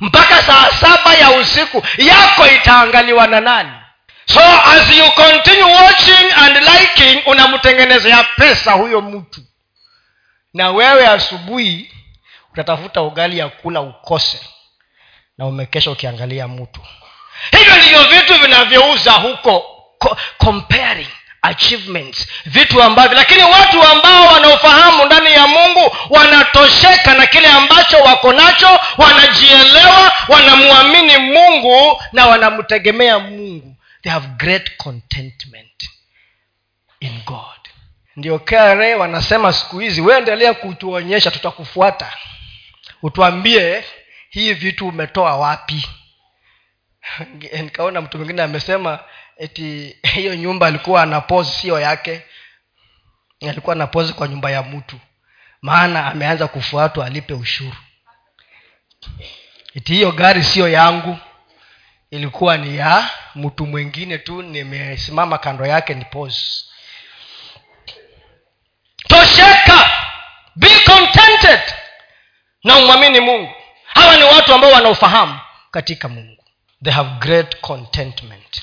[0.00, 3.81] Mpaka saa saba ya usiku yako itaangaliwa na nani
[4.26, 9.40] so as you continue watching and liking unamtengenezea pesa huyo mtu.
[10.54, 11.90] Na wewe asubuhi
[12.52, 14.40] utatafuta ugali ya kula ukose.
[15.38, 16.80] Na umekesha ukiangalia mtu.
[17.58, 19.64] Hivyo ndivyo vitu vinavyouza huko.
[20.38, 21.08] Comparing
[21.42, 22.28] achievements.
[22.46, 28.80] Vitu ambavyo lakini watu ambao wanaofahamu ndani ya mungu wanatosheka na kile ambacho wako nacho
[28.98, 33.71] wanajielewa wanamwamini mungu na wanamtegemea mungu
[34.02, 35.90] they have great contentment
[37.00, 37.68] in god.
[38.16, 42.12] Ndio kare wanasema siku hizi weendelea kutuonyesha tutakufuata.
[43.02, 43.84] Utuambie
[44.30, 45.88] hii vitu umetoa wapi?
[47.62, 48.98] Nikaona mtu mwingine amesema
[49.36, 52.22] eti hiyo nyumba alikuwa ana pozi sio yake.
[53.48, 54.98] Alikuwa na pozi kwa nyumba ya mtu.
[55.62, 57.76] Maana ameanza kufuatwa alipe ushuru.
[59.74, 61.18] Eti hiyo gari siyo yangu
[62.12, 66.64] ilikuwa ni ya mtu mwingine tu nimesimama kando yake ni pose
[69.08, 69.90] tosheka!
[70.56, 71.60] Be contented!
[72.64, 73.52] Na umwamini mungu.
[73.84, 75.40] Hawa ni watu ambao wanaofahamu
[75.70, 76.44] katika mungu.
[76.84, 78.62] They have great contentment.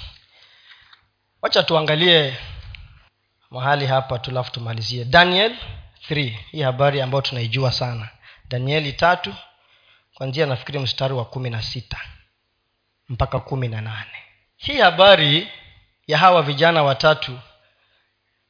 [1.42, 2.38] Wacha tuangalie
[3.52, 5.06] mahali hapa tulafu tumalizie.
[5.06, 5.56] Daniel
[6.10, 8.10] 3 hii habari ambayo tunaijua sana.
[8.50, 9.36] Danieli tatu
[10.14, 11.98] kwanzia nafikiri mstari wa kumi na sita
[13.10, 14.24] mpaka kumi na nane.
[14.58, 15.52] Hii habari
[16.08, 17.40] ya hawa vijana watatu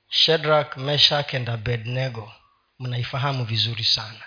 [0.09, 2.31] shedrak meshak and abednego
[2.79, 4.23] mnaifahamu vizuri sana.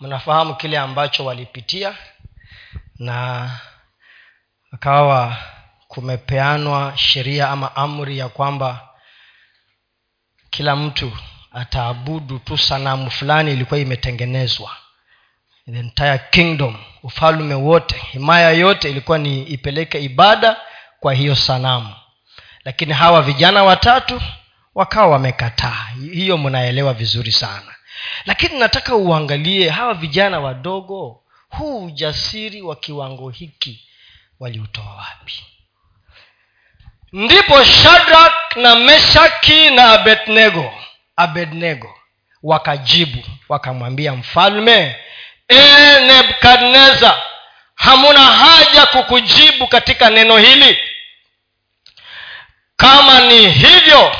[0.00, 1.94] Mnafahamu kile ambacho walipitia
[2.98, 3.50] na
[4.72, 5.36] akawa
[5.88, 8.88] kumepeanwa sheria ama amri ya kwamba
[10.50, 11.18] kila mtu
[11.52, 14.76] ataabudu tu sanamu fulani ilikuwa imetengenezwa
[15.72, 20.56] the entire kingdom ufalme wote himaya yote ilikuwa ni ipeleke ibada
[21.00, 21.94] kwa hiyo sanamu.
[22.64, 24.22] Lakini hawa vijana watatu
[24.74, 25.86] wakawa wamekataa.
[26.12, 27.74] Hiyo mnaelewa vizuri sana.
[28.26, 33.88] Lakini nataka uangalie hawa vijana wadogo huu ujasiri wa kiwango hiki
[34.40, 35.44] waliutoa wapi?
[37.12, 40.72] Ndipo shadrak na meshaki na abednego
[41.16, 41.94] abednego
[42.42, 44.96] wakajibu wakamwambia mfalme
[45.50, 47.22] ee nebukadnezar
[47.74, 50.78] hamuna haja kukujibu katika neno hili.
[52.76, 54.16] Kama ni hivyo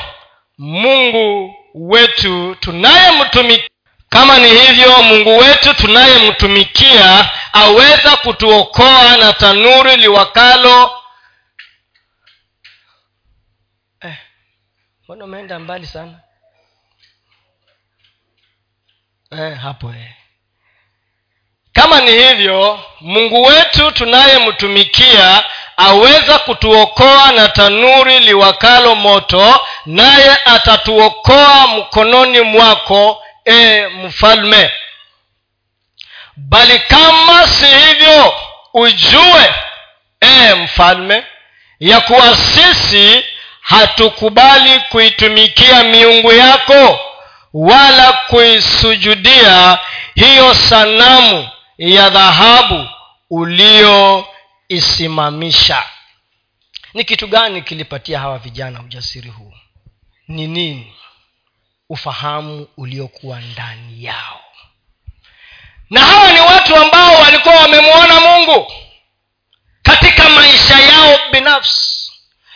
[0.59, 3.69] mungu wetu tunayemtumikia
[4.09, 11.03] kama ni hivyo mungu wetu tunayemtumikia aweza kutuokoa na tanuri liwakalo.
[14.01, 14.17] Eh,
[15.09, 16.21] umeenda mbali sana?
[19.31, 20.18] Eh, hapo eh
[21.79, 25.43] kama ni hivyo mungu wetu tunayemtumikia
[25.77, 34.71] aweza kutuokoa na tanuri liwakalo moto naye atatuokoa mkononi mwako e mfalme.
[36.37, 38.35] Bali kama si hivyo
[38.75, 39.55] ujue
[40.21, 41.25] e mfalme
[41.81, 43.25] ya kuwa sisi
[43.61, 47.01] hatukubali kuitumikia miungu yako
[47.55, 49.79] wala kuisujudia
[50.15, 51.49] hiyo sanamu
[51.79, 52.89] ya dhahabu
[53.31, 55.85] ulioisimamisha
[56.95, 59.53] ni kitu gani kilipatia hawa vijana ujasiri huu?
[60.29, 60.95] Ni nini?
[61.89, 64.41] Ufahamu uliokuwa ndani yao.
[65.91, 68.73] Na hawa ni watu ambao walikuwa wamemwona mungu
[69.83, 72.13] katika maisha yao binafsi.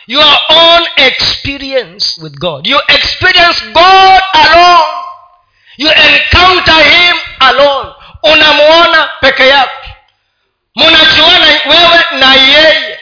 [0.07, 2.67] Your own experience with god.
[2.67, 4.83] You experience god alone.
[5.77, 7.93] You encounter him alone
[8.23, 9.85] unamwona peke yako
[10.75, 12.99] munajuana wewe na yeye.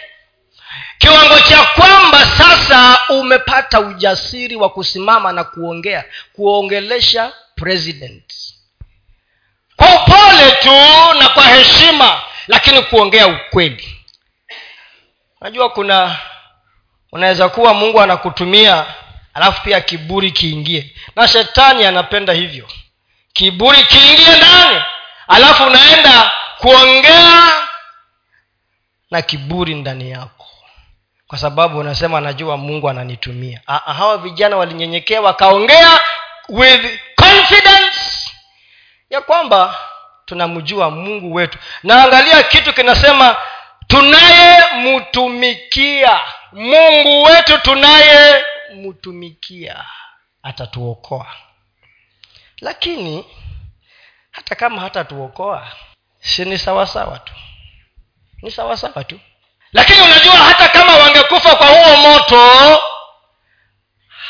[0.97, 6.03] Kiwango cha kwamba sasa umepata ujasiri wa kusimama na kuongea
[6.33, 8.33] kuongelesha president.
[9.75, 10.73] Kwa upole tu
[11.19, 13.97] na kwa heshima lakini kuongea ukweli.
[15.41, 16.17] Unajua kuna
[17.11, 18.85] unaweza kuwa mungu anakutumia
[19.33, 20.95] alafu pia kiburi kiingie.
[21.15, 22.67] Na shetani anapenda hivyo.
[23.33, 24.81] Kiburi kiingie ndani
[25.31, 27.51] alafu unaenda kuongea
[29.11, 30.47] na kiburi ndani yako.
[31.27, 33.61] Kwa sababu unasema anajua mungu ananitumia.
[33.67, 35.99] Aa, hawa vijana walinyenyekea wakaongea
[36.49, 38.31] with confidence
[39.09, 39.75] ya kwamba
[40.25, 41.57] tunamjua mungu wetu.
[41.83, 43.35] Naangalia kitu kinasema
[43.87, 46.19] tunayemtumikia
[46.51, 49.85] mungu wetu tunayemtumikia
[50.43, 51.27] atatuokoa.
[52.61, 53.25] Lakini
[54.41, 55.67] hata kama hatatuokoa
[56.21, 57.33] si ni sawasawa tu.
[58.41, 59.19] Ni sawasawa tu.
[59.73, 62.81] Lakini unajua hata kama wangekufa kwa huo moto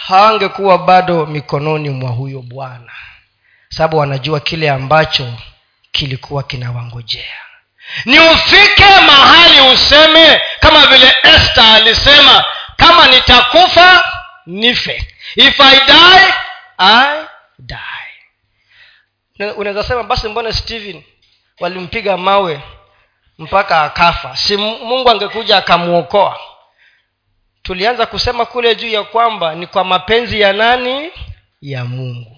[0.08, 2.92] hawangekuwa bado mikononi mwa huyo bwana.
[3.70, 5.34] Sababu wanajua kile ambacho
[5.92, 7.38] kilikuwa kinawangojea.
[8.06, 12.46] Ni ufike mahali useme kama vile este alisema
[12.78, 14.04] kama nitakufa
[14.46, 15.08] nife.
[15.36, 16.34] If i die
[16.78, 17.26] i
[17.60, 18.01] die
[19.46, 21.04] unaweza sema basi mbona stephen
[21.60, 22.62] walimpiga mawe
[23.38, 24.36] mpaka akafa?
[24.38, 26.40] Si mungu angekuja akamwokoa.
[27.64, 31.12] Tulianza kusema kule juu ya kwamba ni kwa mapenzi ya nani?
[31.62, 32.38] Ya mungu.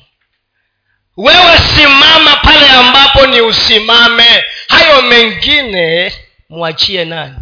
[1.18, 4.44] Wewe simama pale ambapo ni usimame.
[4.68, 6.14] Hayo mengine
[6.50, 7.36] mwachie nani?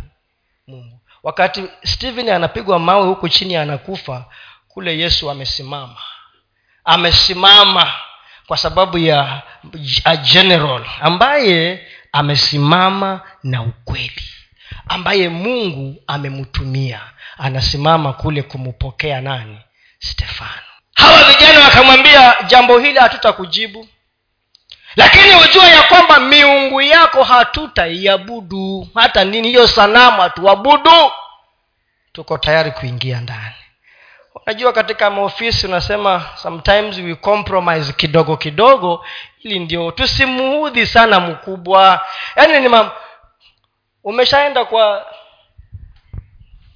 [0.67, 0.99] Mungu.
[1.23, 4.25] Wakati stephen anapigwa mawe huku chini anakufa
[4.67, 5.97] kule yesu amesimama.
[6.83, 7.93] Amesimama
[8.51, 9.41] kwa sababu ya
[10.03, 14.23] a general ambaye amesimama na ukweli
[14.87, 17.01] ambaye mungu amemtumia.
[17.37, 19.57] Anasimama kule kumpokea nani?
[19.99, 20.61] Stefano.
[20.95, 23.87] Hawa vijana wakamwambia jambo hili hatutakujibu
[24.95, 28.87] lakini hujua ya kwamba miungu yako hatutaiabudu.
[28.95, 31.11] Hata nini hiyo sanamu hatuabudu.
[32.13, 33.60] Tuko tayari kuingia ndani
[34.45, 39.05] unajua katika maofisi unasema sometimes we compromise kidogo kidogo
[39.39, 42.05] ili ndio tusimuudhi sana mkubwa.
[42.35, 42.89] Yaani ni mam
[44.03, 45.05] umeshaenda kwa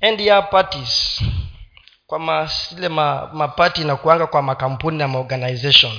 [0.02, 1.22] NDR parties
[2.08, 5.92] kwa masile ma, mapati inakuanga kwa makampuni na maorganization.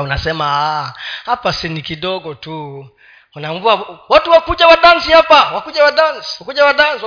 [0.00, 0.94] Unasema ah,
[1.24, 2.86] hapa si ni kidogo tu.
[3.34, 7.06] Unaambua watu wakuja wadansi hapa wakuja wadansi wakuja wadansi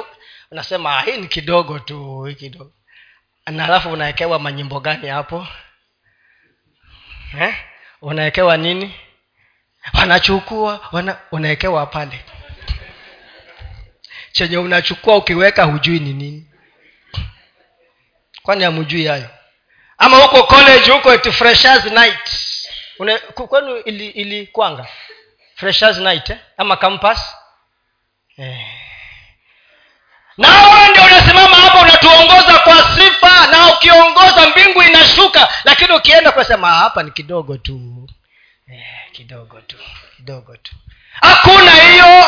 [0.51, 2.71] unasema ah, hii ni kidogo tu hii kidogo
[3.51, 5.47] na alafu unawekewa manyimbo gani hapo?
[7.41, 7.55] Eh?
[8.01, 8.95] unawekewa nini?
[9.93, 12.19] Wanachukua wana, unawekewa pale.
[14.31, 16.51] Chenye unachukua ukiweka hujui ni nini.
[18.43, 19.29] Kwani hamjui hayo?
[19.97, 22.29] Ama huko college huko at freshers night.
[23.33, 24.87] Kwenu ili, ili kwanga?
[25.55, 26.37] Freshers night eh?
[26.57, 27.19] ama campus?
[28.37, 28.67] Eh.
[30.37, 31.62] Na ndio unasimama
[32.07, 35.49] unatuongoza kwa sifa na ukiongoza mbingu inashuka.
[35.63, 38.07] Lakini ukienda kunasema hapa ni kidogo tu.
[38.73, 39.77] Eh, kidogo tu
[40.17, 40.71] kidogo tu.
[41.21, 42.25] Hakuna hiyo.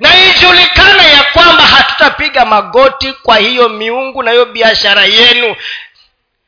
[0.00, 5.56] Na ijulikana ya kwamba hatutapiga magoti kwa hiyo miungu na hiyo biashara yenu.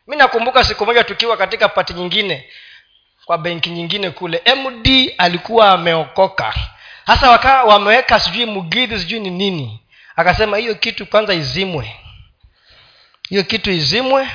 [0.07, 2.45] Mi nakumbuka siku moja tukiwa katika pati nyingine
[3.25, 6.55] kwa benki nyingine kule md alikuwa ameokoka.
[7.07, 9.81] Hasa wakaa wameweka sijui mugidhi sijui ni nini.
[10.17, 11.97] Akasema hiyo kitu kwanza izimwe
[13.31, 14.29] hiyo kitu izimwe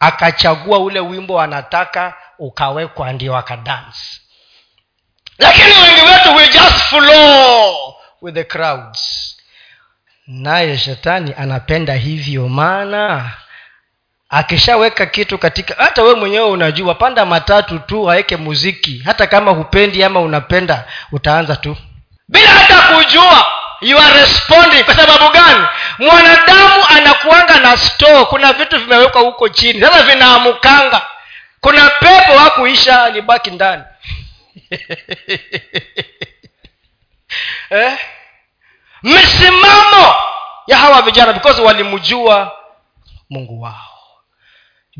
[0.00, 4.20] akachagua ule wimbo anataka ukawekwa ndio akadansi
[5.38, 9.28] lakini wengi wetu we just flow with the crowds.
[10.26, 13.30] Naye shetani anapenda hivyo maana
[14.28, 19.02] akishaweka kitu katika hata we mwenyewe unajua panda matatu tu aweke muziki.
[19.04, 21.76] Hata kama hupendi ama unapenda utaanza tu.
[22.28, 23.46] Bila hata kujua
[23.82, 24.84] you are responding.
[24.84, 25.66] Kwa sababu gani?
[25.98, 28.24] Mwanadamu anakuanga na store.
[28.24, 29.80] Kuna vitu vimewekwa huko chini.
[29.80, 31.06] Sasa vinaamukanga.
[31.60, 33.82] Kuna pepo hakuisha alibaki ndani.
[37.70, 37.98] Eh?
[39.02, 40.14] misimamo
[40.66, 42.52] ya hawa vijana because walimjua
[43.30, 44.22] mungu wao.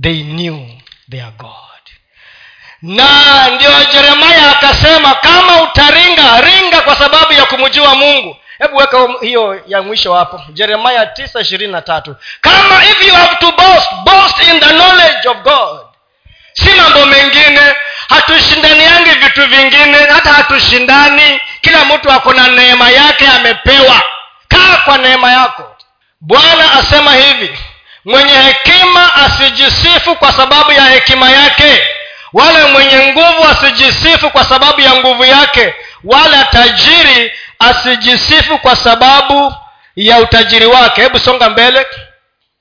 [0.02, 0.66] They knew
[1.10, 1.82] their god.
[2.82, 9.62] Na ndio jeremaya akasema kama utaringa ringa kwa sababu ya kumjua mungu hebu weka hiyo
[9.66, 10.40] ya mwisho hapo.
[10.52, 12.16] Jeremaya tisa ishirini na tatu.
[12.40, 15.80] Kama if you have to boast boast in the knowledge of god.
[16.52, 17.74] Si mambo mengine.
[18.08, 19.98] Hatushindaniangi vitu vingine.
[20.14, 21.40] Hata hatushindani.
[21.60, 24.02] Kila mtu ako na neema yake amepewa.
[24.48, 25.76] Kaa kwa neema yako.
[26.20, 27.58] Bwana asema hivi
[28.04, 31.82] mwenye hekima asijisifu kwa sababu ya hekima yake
[32.32, 35.74] wala mwenye nguvu asijisifu kwa sababu ya nguvu yake
[36.04, 39.54] wala tajiri asijisifu kwa sababu
[39.96, 41.02] ya utajiri wake.
[41.02, 41.86] Hebu songa mbele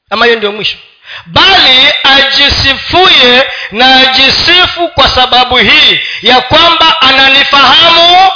[0.09, 0.77] ama hiyo ndio mwisho.
[1.25, 8.31] Bali ajisifuye na ajisifu kwa sababu hii ya kwamba ananifahamu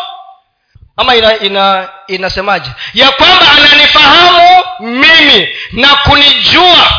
[0.97, 2.69] ama ina, ina inasemaje?
[2.93, 6.91] Ya kwamba ananifahamu mimi na kunijua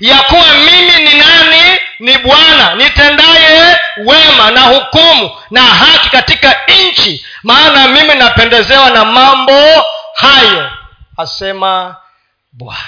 [0.00, 6.56] ya kuwa mimi ni nani ni bwana nitendaye wema na hukumu na haki katika
[6.88, 7.26] nchi.
[7.42, 9.84] Maana mimi napendezewa na mambo
[10.14, 10.70] hayo
[11.16, 11.96] asema
[12.52, 12.80] bwana.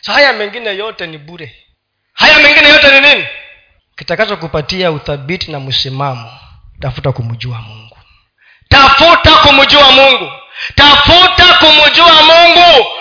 [0.00, 1.54] So haya mengine yote ni bure.
[2.12, 3.26] Haya mengine yote ni nini?
[3.96, 6.32] Kitakachokupatia uthabiti na msimamo
[6.80, 7.98] tafuta kumjua mungu.
[8.68, 10.32] Tafuta kumjua mungu.
[10.74, 12.03] Tafuta kumjua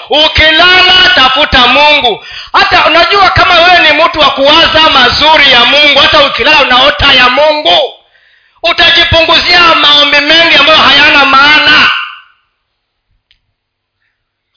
[0.10, 2.26] ukilala tafuta mungu.
[2.54, 7.30] Hata unajua kama wewe ni mtu wa kuwaza mazuri ya mungu hata ukilala unaota ya
[7.30, 7.94] mungu.
[8.64, 11.92] Utajipunguzia maombi mengi ambayo hayana maana.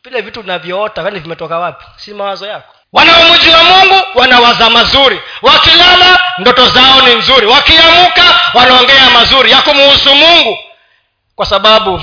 [0.05, 1.84] Vile vitu unavyoota ani vimetoka wapi?
[1.97, 2.74] Si mawazo yako.
[2.92, 5.20] Wanaomjua mungu wanawaza mazuri.
[5.42, 7.47] Wakilala ndoto zao ni nzuri.
[7.47, 10.59] Wakiamuka wanaongea mazuri ya kumuhusu mungu.
[11.34, 12.03] Kwa sababu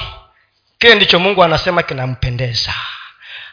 [0.79, 2.73] kile ndicho mungu anasema kinampendeza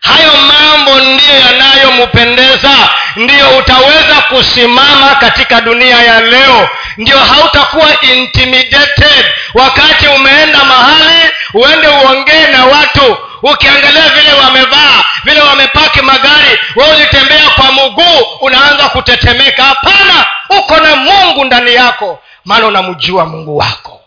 [0.01, 2.71] hayo mambo ndiyo yanayompendeza
[3.17, 6.69] ndiyo utaweza kusimama katika dunia ya leo.
[6.97, 9.25] Ndio hautakuwa intimidated.
[9.55, 13.17] Wakati umeenda mahali uende uongee na watu.
[13.43, 19.63] Ukiangalia vile wamevaa vile wamepaki magari we ulitembea kwa mguu unaanza kutetemeka.
[19.65, 20.27] Hapana
[20.59, 22.19] uko na mungu ndani yako.
[22.45, 24.00] Maana unamjua mungu wako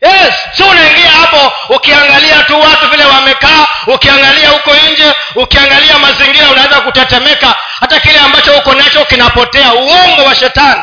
[0.00, 6.80] yes si unaingia hapo ukiangalia tu watu vile wamekaa ukiangalia huko nje ukiangalia mazingira unaweza
[6.80, 7.54] kutetemeka.
[7.80, 10.82] Hata kile ambacho uko nacho kinapotea uongo wa shetani.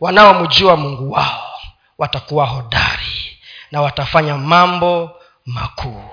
[0.00, 1.50] Wanaomjua mungu wao
[1.98, 3.38] watakuwa hodari
[3.72, 5.10] na watafanya mambo
[5.46, 6.10] makuu.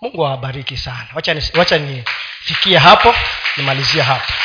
[0.00, 1.06] Mungu awabariki sana.
[1.54, 3.14] Wacha nifikie hapo
[3.56, 4.32] nimalizie hapo